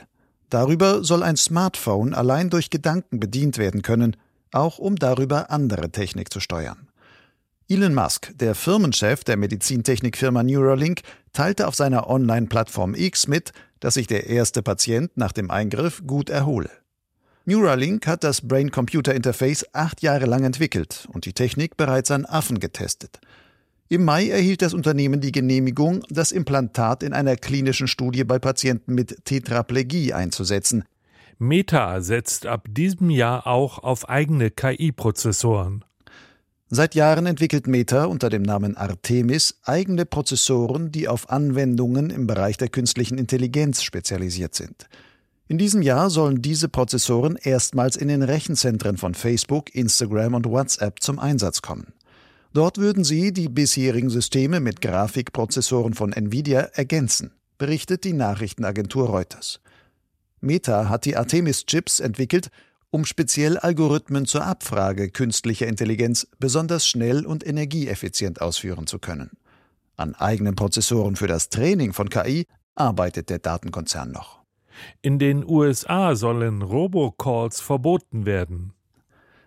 Darüber 0.50 1.04
soll 1.04 1.24
ein 1.24 1.38
Smartphone 1.38 2.14
allein 2.14 2.50
durch 2.50 2.70
Gedanken 2.70 3.20
bedient 3.20 3.58
werden 3.58 3.82
können, 3.82 4.16
auch 4.52 4.80
um 4.80 4.96
darüber 4.96 5.52
andere 5.52 5.92
Technik 5.92 6.32
zu 6.32 6.40
steuern. 6.40 6.88
Elon 7.70 7.94
Musk, 7.94 8.32
der 8.38 8.56
Firmenchef 8.56 9.26
der 9.26 9.36
Medizintechnikfirma 9.36 10.42
Neuralink, 10.42 11.02
teilte 11.34 11.68
auf 11.68 11.76
seiner 11.76 12.10
Online-Plattform 12.10 12.96
X 12.96 13.28
mit, 13.28 13.52
dass 13.82 13.96
sich 13.96 14.08
der 14.08 14.28
erste 14.28 14.64
Patient 14.64 15.12
nach 15.16 15.34
dem 15.34 15.52
Eingriff 15.52 16.02
gut 16.08 16.30
erhole. 16.30 16.70
Neuralink 17.50 18.08
hat 18.08 18.26
das 18.26 18.42
Brain-Computer-Interface 18.42 19.68
acht 19.72 20.02
Jahre 20.02 20.26
lang 20.26 20.44
entwickelt 20.44 21.08
und 21.14 21.26
die 21.26 21.32
Technik 21.32 21.78
bereits 21.78 22.12
an 22.12 22.26
Affen 22.26 22.60
getestet. 22.60 23.22
Im 23.88 24.04
Mai 24.04 24.28
erhielt 24.28 24.62
das 24.62 24.74
Unternehmen 24.74 25.22
die 25.22 25.32
Genehmigung, 25.32 26.04
das 26.10 26.34
Implantat 26.34 27.04
in 27.04 27.14
einer 27.14 27.38
klinischen 27.38 27.88
Studie 27.88 28.26
bei 28.26 28.38
Patienten 28.38 28.94
mit 28.96 29.24
Tetraplegie 29.24 30.12
einzusetzen. 30.12 30.84
Meta 31.40 32.02
setzt 32.02 32.46
ab 32.46 32.68
diesem 32.70 33.10
Jahr 33.10 33.48
auch 33.48 33.80
auf 33.80 34.10
eigene 34.10 34.52
KI-Prozessoren. 34.52 35.86
Seit 36.68 36.96
Jahren 36.96 37.28
entwickelt 37.28 37.66
Meta 37.66 38.04
unter 38.08 38.28
dem 38.28 38.42
Namen 38.42 38.76
Artemis 38.76 39.62
eigene 39.64 40.06
Prozessoren, 40.06 40.92
die 40.92 41.08
auf 41.08 41.30
Anwendungen 41.30 42.10
im 42.10 42.28
Bereich 42.28 42.58
der 42.58 42.68
künstlichen 42.68 43.18
Intelligenz 43.18 43.84
spezialisiert 43.84 44.54
sind. 44.54 44.90
In 45.50 45.58
diesem 45.58 45.82
Jahr 45.82 46.10
sollen 46.10 46.42
diese 46.42 46.68
Prozessoren 46.68 47.38
erstmals 47.38 47.96
in 47.96 48.10
den 48.10 48.22
Rechenzentren 48.22 48.98
von 48.98 49.14
Facebook, 49.14 49.74
Instagram 49.74 50.34
und 50.34 50.46
WhatsApp 50.46 51.02
zum 51.02 51.20
Einsatz 51.20 51.62
kommen. 51.62 51.94
Dort 52.54 52.78
würden 52.78 53.06
sie 53.06 53.32
die 53.32 53.48
bisherigen 53.48 54.10
Systeme 54.10 54.60
mit 54.60 54.82
Grafikprozessoren 54.82 55.94
von 55.94 56.12
Nvidia 56.12 56.62
ergänzen, 56.74 57.32
berichtet 57.58 58.04
die 58.04 58.14
Nachrichtenagentur 58.14 59.08
Reuters. 59.08 59.62
Meta 60.42 60.90
hat 60.90 61.06
die 61.06 61.16
Artemis-Chips 61.16 62.00
entwickelt, 62.02 62.50
um 62.90 63.06
speziell 63.06 63.58
Algorithmen 63.58 64.26
zur 64.26 64.46
Abfrage 64.46 65.10
künstlicher 65.10 65.68
Intelligenz 65.68 66.28
besonders 66.40 66.88
schnell 66.88 67.26
und 67.26 67.46
energieeffizient 67.46 68.42
ausführen 68.42 68.88
zu 68.88 69.00
können. 69.00 69.32
An 69.96 70.14
eigenen 70.16 70.56
Prozessoren 70.56 71.16
für 71.16 71.28
das 71.28 71.50
Training 71.50 71.94
von 71.94 72.10
KI 72.10 72.46
arbeitet 72.76 73.30
der 73.30 73.40
Datenkonzern 73.40 74.12
noch. 74.12 74.47
In 75.02 75.20
den 75.20 75.48
USA 75.48 76.16
sollen 76.16 76.62
Robocalls 76.62 77.62
verboten 77.62 78.26
werden. 78.26 78.74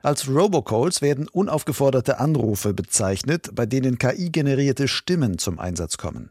Als 0.02 0.28
Robocalls 0.28 1.02
werden 1.02 1.28
unaufgeforderte 1.28 2.18
Anrufe 2.18 2.72
bezeichnet, 2.72 3.50
bei 3.54 3.66
denen 3.66 3.98
KI-generierte 3.98 4.88
Stimmen 4.88 5.36
zum 5.38 5.58
Einsatz 5.58 5.98
kommen. 5.98 6.30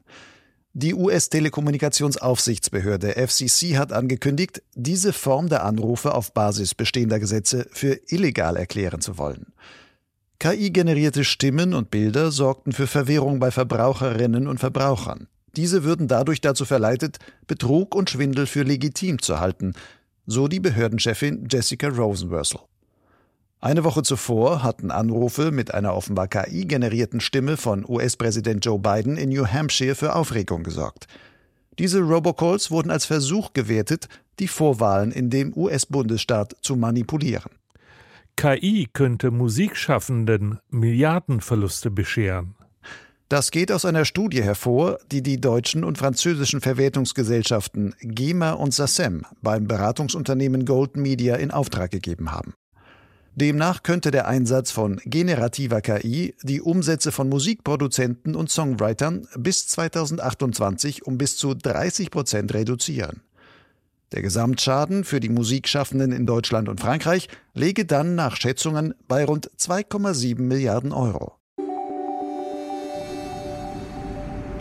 Die 0.73 0.93
US-Telekommunikationsaufsichtsbehörde 0.93 3.15
FCC 3.27 3.77
hat 3.77 3.91
angekündigt, 3.91 4.61
diese 4.75 5.13
Form 5.13 5.49
der 5.49 5.65
Anrufe 5.65 6.13
auf 6.13 6.31
Basis 6.33 6.75
bestehender 6.75 7.19
Gesetze 7.19 7.67
für 7.71 7.99
illegal 8.07 8.55
erklären 8.55 9.01
zu 9.01 9.17
wollen. 9.17 9.47
KI-generierte 10.39 11.25
Stimmen 11.25 11.73
und 11.73 11.89
Bilder 11.91 12.31
sorgten 12.31 12.71
für 12.71 12.87
Verwirrung 12.87 13.39
bei 13.39 13.51
Verbraucherinnen 13.51 14.47
und 14.47 14.59
Verbrauchern. 14.59 15.27
Diese 15.59 15.83
würden 15.83 16.07
dadurch 16.07 16.39
dazu 16.39 16.63
verleitet, 16.63 17.17
Betrug 17.45 17.93
und 17.93 18.09
Schwindel 18.09 18.45
für 18.47 18.63
legitim 18.63 19.21
zu 19.21 19.41
halten, 19.41 19.73
so 20.25 20.47
die 20.47 20.61
Behördenchefin 20.61 21.49
Jessica 21.51 21.89
Rosenworcel. 21.89 22.61
Eine 23.59 23.83
Woche 23.83 24.03
zuvor 24.03 24.63
hatten 24.63 24.89
Anrufe 24.89 25.51
mit 25.51 25.73
einer 25.73 25.95
offenbar 25.95 26.29
KI-generierten 26.29 27.19
Stimme 27.19 27.57
von 27.57 27.83
US-Präsident 27.85 28.63
Joe 28.63 28.79
Biden 28.79 29.17
in 29.17 29.27
New 29.27 29.45
Hampshire 29.45 29.95
für 29.95 30.15
Aufregung 30.15 30.63
gesorgt. 30.63 31.07
Diese 31.77 31.99
Robocalls 31.99 32.71
wurden 32.71 32.89
als 32.89 33.03
Versuch 33.03 33.51
gewertet, 33.51 34.07
die 34.39 34.47
Vorwahlen 34.47 35.11
in 35.11 35.29
dem 35.29 35.51
US-Bundesstaat 35.57 36.55
zu 36.61 36.77
manipulieren. 36.77 37.51
KI 38.37 38.87
könnte 38.93 39.29
Musikschaffenden 39.29 40.59
Milliardenverluste 40.69 41.91
bescheren. 41.91 42.55
Das 43.29 43.51
geht 43.51 43.71
aus 43.71 43.85
einer 43.85 44.05
Studie 44.05 44.41
hervor, 44.41 44.97
die 45.11 45.21
die 45.21 45.39
deutschen 45.39 45.83
und 45.83 45.99
französischen 45.99 46.61
Verwertungsgesellschaften 46.61 47.93
GEMA 48.01 48.53
und 48.53 48.73
SACEM 48.73 49.23
beim 49.43 49.67
Beratungsunternehmen 49.67 50.65
Gold 50.65 50.97
Media 50.97 51.35
in 51.35 51.51
Auftrag 51.51 51.91
gegeben 51.91 52.31
haben. 52.31 52.55
Demnach 53.35 53.83
könnte 53.83 54.09
der 54.09 54.27
Einsatz 54.27 54.71
von 54.71 54.99
generativer 55.05 55.81
KI 55.81 56.33
die 56.41 56.59
Umsätze 56.59 57.11
von 57.11 57.29
Musikproduzenten 57.29 58.35
und 58.35 58.49
Songwritern 58.49 59.27
bis 59.37 59.67
2028 59.67 61.05
um 61.05 61.19
bis 61.19 61.37
zu 61.37 61.53
30 61.53 62.09
Prozent 62.09 62.55
reduzieren. 62.55 63.21
Der 64.11 64.23
Gesamtschaden 64.23 65.03
für 65.03 65.19
die 65.19 65.29
Musikschaffenden 65.29 66.11
in 66.11 66.25
Deutschland 66.25 66.67
und 66.67 66.79
Frankreich 66.79 67.29
läge 67.53 67.85
dann 67.85 68.15
nach 68.15 68.35
Schätzungen 68.37 68.95
bei 69.07 69.23
rund 69.23 69.51
2,7 69.59 70.41
Milliarden 70.41 70.91
Euro. 70.91 71.38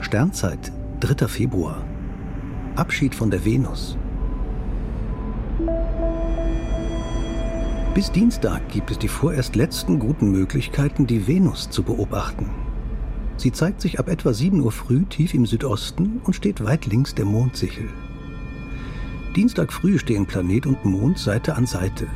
Sternzeit, 0.01 0.73
3. 1.01 1.27
Februar. 1.27 1.85
Abschied 2.77 3.15
von 3.15 3.31
der 3.31 3.45
Venus. 3.45 3.99
Bis 7.95 8.11
Dienstag 8.13 8.69
gibt 8.69 8.93
es 8.93 8.99
die 8.99 9.09
vorerst 9.09 9.57
letzten 9.57 9.99
guten 9.99 10.31
Möglichkeiten, 10.31 11.07
die 11.07 11.27
Venus 11.27 11.69
zu 11.69 11.83
beobachten. 11.83 12.49
Sie 13.37 13.51
zeigt 13.51 13.81
sich 13.81 13.99
ab 13.99 14.09
etwa 14.09 14.33
7 14.33 14.61
Uhr 14.61 14.73
früh 14.73 15.05
tief 15.05 15.35
im 15.35 15.47
Südosten 15.47 16.21
und 16.25 16.35
steht 16.35 16.65
weit 16.65 16.87
links 16.87 17.15
der 17.15 17.25
Mondsichel. 17.25 17.89
Dienstag 19.35 19.73
früh 19.73 19.99
stehen 19.99 20.27
Planet 20.27 20.67
und 20.67 20.85
Mond 20.85 21.19
Seite 21.19 21.57
an 21.57 21.67
Seite. 21.67 22.07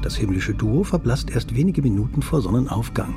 Das 0.00 0.14
himmlische 0.14 0.54
Duo 0.54 0.84
verblasst 0.84 1.30
erst 1.30 1.54
wenige 1.54 1.82
Minuten 1.82 2.22
vor 2.22 2.40
Sonnenaufgang. 2.40 3.14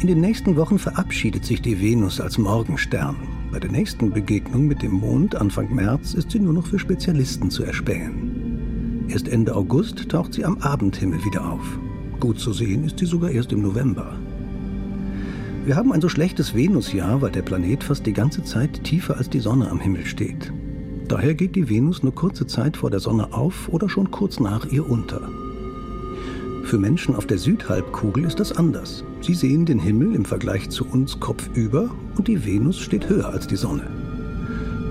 In 0.00 0.06
den 0.06 0.20
nächsten 0.20 0.54
Wochen 0.54 0.78
verabschiedet 0.78 1.44
sich 1.44 1.60
die 1.60 1.80
Venus 1.80 2.20
als 2.20 2.38
Morgenstern. 2.38 3.16
Bei 3.50 3.58
der 3.58 3.72
nächsten 3.72 4.12
Begegnung 4.12 4.68
mit 4.68 4.80
dem 4.80 4.92
Mond 4.92 5.34
Anfang 5.34 5.74
März 5.74 6.14
ist 6.14 6.30
sie 6.30 6.38
nur 6.38 6.52
noch 6.52 6.68
für 6.68 6.78
Spezialisten 6.78 7.50
zu 7.50 7.64
erspähen. 7.64 9.06
Erst 9.08 9.26
Ende 9.26 9.56
August 9.56 10.08
taucht 10.08 10.34
sie 10.34 10.44
am 10.44 10.58
Abendhimmel 10.58 11.24
wieder 11.24 11.50
auf. 11.50 11.80
Gut 12.20 12.38
zu 12.38 12.52
sehen 12.52 12.84
ist 12.84 13.00
sie 13.00 13.06
sogar 13.06 13.30
erst 13.30 13.50
im 13.50 13.60
November. 13.60 14.14
Wir 15.64 15.74
haben 15.74 15.92
ein 15.92 16.00
so 16.00 16.08
schlechtes 16.08 16.54
Venusjahr, 16.54 17.20
weil 17.20 17.32
der 17.32 17.42
Planet 17.42 17.82
fast 17.82 18.06
die 18.06 18.12
ganze 18.12 18.44
Zeit 18.44 18.84
tiefer 18.84 19.16
als 19.16 19.28
die 19.28 19.40
Sonne 19.40 19.68
am 19.68 19.80
Himmel 19.80 20.06
steht. 20.06 20.52
Daher 21.08 21.34
geht 21.34 21.56
die 21.56 21.68
Venus 21.68 22.04
nur 22.04 22.14
kurze 22.14 22.46
Zeit 22.46 22.76
vor 22.76 22.90
der 22.90 23.00
Sonne 23.00 23.32
auf 23.32 23.68
oder 23.68 23.88
schon 23.88 24.12
kurz 24.12 24.38
nach 24.38 24.64
ihr 24.66 24.88
unter. 24.88 25.28
Für 26.62 26.78
Menschen 26.78 27.16
auf 27.16 27.26
der 27.26 27.38
Südhalbkugel 27.38 28.24
ist 28.24 28.38
das 28.38 28.52
anders. 28.52 29.02
Sie 29.20 29.34
sehen 29.34 29.66
den 29.66 29.78
Himmel 29.78 30.14
im 30.14 30.24
Vergleich 30.24 30.70
zu 30.70 30.86
uns 30.86 31.18
kopfüber 31.20 31.90
und 32.16 32.28
die 32.28 32.44
Venus 32.44 32.78
steht 32.78 33.08
höher 33.08 33.28
als 33.28 33.46
die 33.46 33.56
Sonne. 33.56 33.88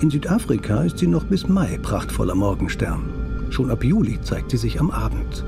In 0.01 0.09
Südafrika 0.11 0.83
ist 0.83 0.99
sie 0.99 1.07
noch 1.07 1.23
bis 1.23 1.47
Mai 1.47 1.79
prachtvoller 1.81 2.35
Morgenstern. 2.35 3.01
Schon 3.49 3.71
ab 3.71 3.83
Juli 3.83 4.19
zeigt 4.21 4.51
sie 4.51 4.57
sich 4.57 4.79
am 4.79 4.91
Abend. 4.91 5.43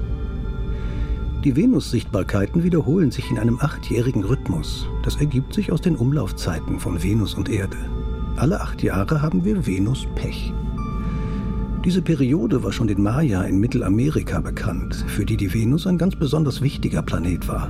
Die 1.43 1.55
Venus-Sichtbarkeiten 1.55 2.63
wiederholen 2.63 3.11
sich 3.11 3.29
in 3.29 3.37
einem 3.37 3.59
achtjährigen 3.59 4.23
Rhythmus. 4.23 4.87
Das 5.03 5.17
ergibt 5.17 5.53
sich 5.53 5.71
aus 5.71 5.81
den 5.81 5.95
Umlaufzeiten 5.95 6.79
von 6.79 7.01
Venus 7.01 7.35
und 7.35 7.47
Erde. 7.47 7.77
Alle 8.35 8.59
acht 8.59 8.81
Jahre 8.81 9.21
haben 9.21 9.45
wir 9.45 9.65
Venus-Pech. 9.65 10.53
Diese 11.85 12.01
Periode 12.01 12.63
war 12.63 12.73
schon 12.73 12.87
den 12.87 13.01
Maya 13.01 13.43
in 13.43 13.59
Mittelamerika 13.59 14.41
bekannt, 14.41 15.05
für 15.07 15.25
die 15.25 15.37
die 15.37 15.53
Venus 15.53 15.87
ein 15.87 15.97
ganz 15.97 16.15
besonders 16.15 16.61
wichtiger 16.61 17.01
Planet 17.01 17.47
war. 17.47 17.69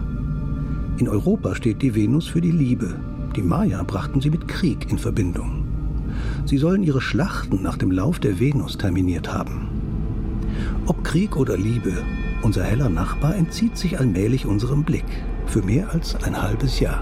In 0.99 1.07
Europa 1.07 1.55
steht 1.55 1.81
die 1.81 1.95
Venus 1.95 2.27
für 2.27 2.41
die 2.41 2.51
Liebe. 2.51 2.99
Die 3.33 3.41
Maya 3.41 3.83
brachten 3.83 4.19
sie 4.19 4.29
mit 4.29 4.49
Krieg 4.49 4.91
in 4.91 4.97
Verbindung. 4.97 5.63
Sie 6.43 6.57
sollen 6.57 6.83
ihre 6.83 6.99
Schlachten 6.99 7.63
nach 7.63 7.77
dem 7.77 7.89
Lauf 7.89 8.19
der 8.19 8.37
Venus 8.37 8.77
terminiert 8.77 9.33
haben. 9.33 9.69
Ob 10.87 11.01
Krieg 11.05 11.37
oder 11.37 11.55
Liebe, 11.55 11.93
unser 12.41 12.65
heller 12.65 12.89
Nachbar 12.89 13.33
entzieht 13.35 13.77
sich 13.77 13.97
allmählich 13.97 14.45
unserem 14.45 14.83
Blick. 14.83 15.05
Für 15.45 15.61
mehr 15.61 15.89
als 15.93 16.21
ein 16.21 16.41
halbes 16.41 16.81
Jahr. 16.81 17.01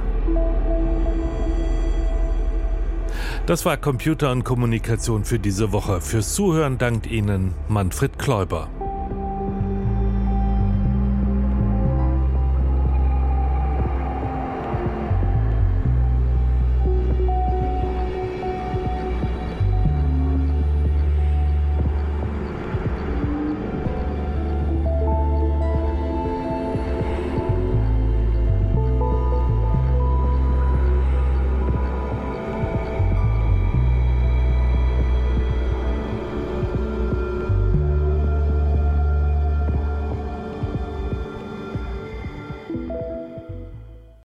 Das 3.48 3.66
war 3.66 3.78
Computer 3.78 4.32
und 4.32 4.44
Kommunikation 4.44 5.24
für 5.24 5.40
diese 5.40 5.72
Woche. 5.72 6.02
Fürs 6.02 6.36
Zuhören 6.36 6.78
dankt 6.78 7.08
Ihnen 7.08 7.56
Manfred 7.68 8.20
Kläuber. 8.20 8.70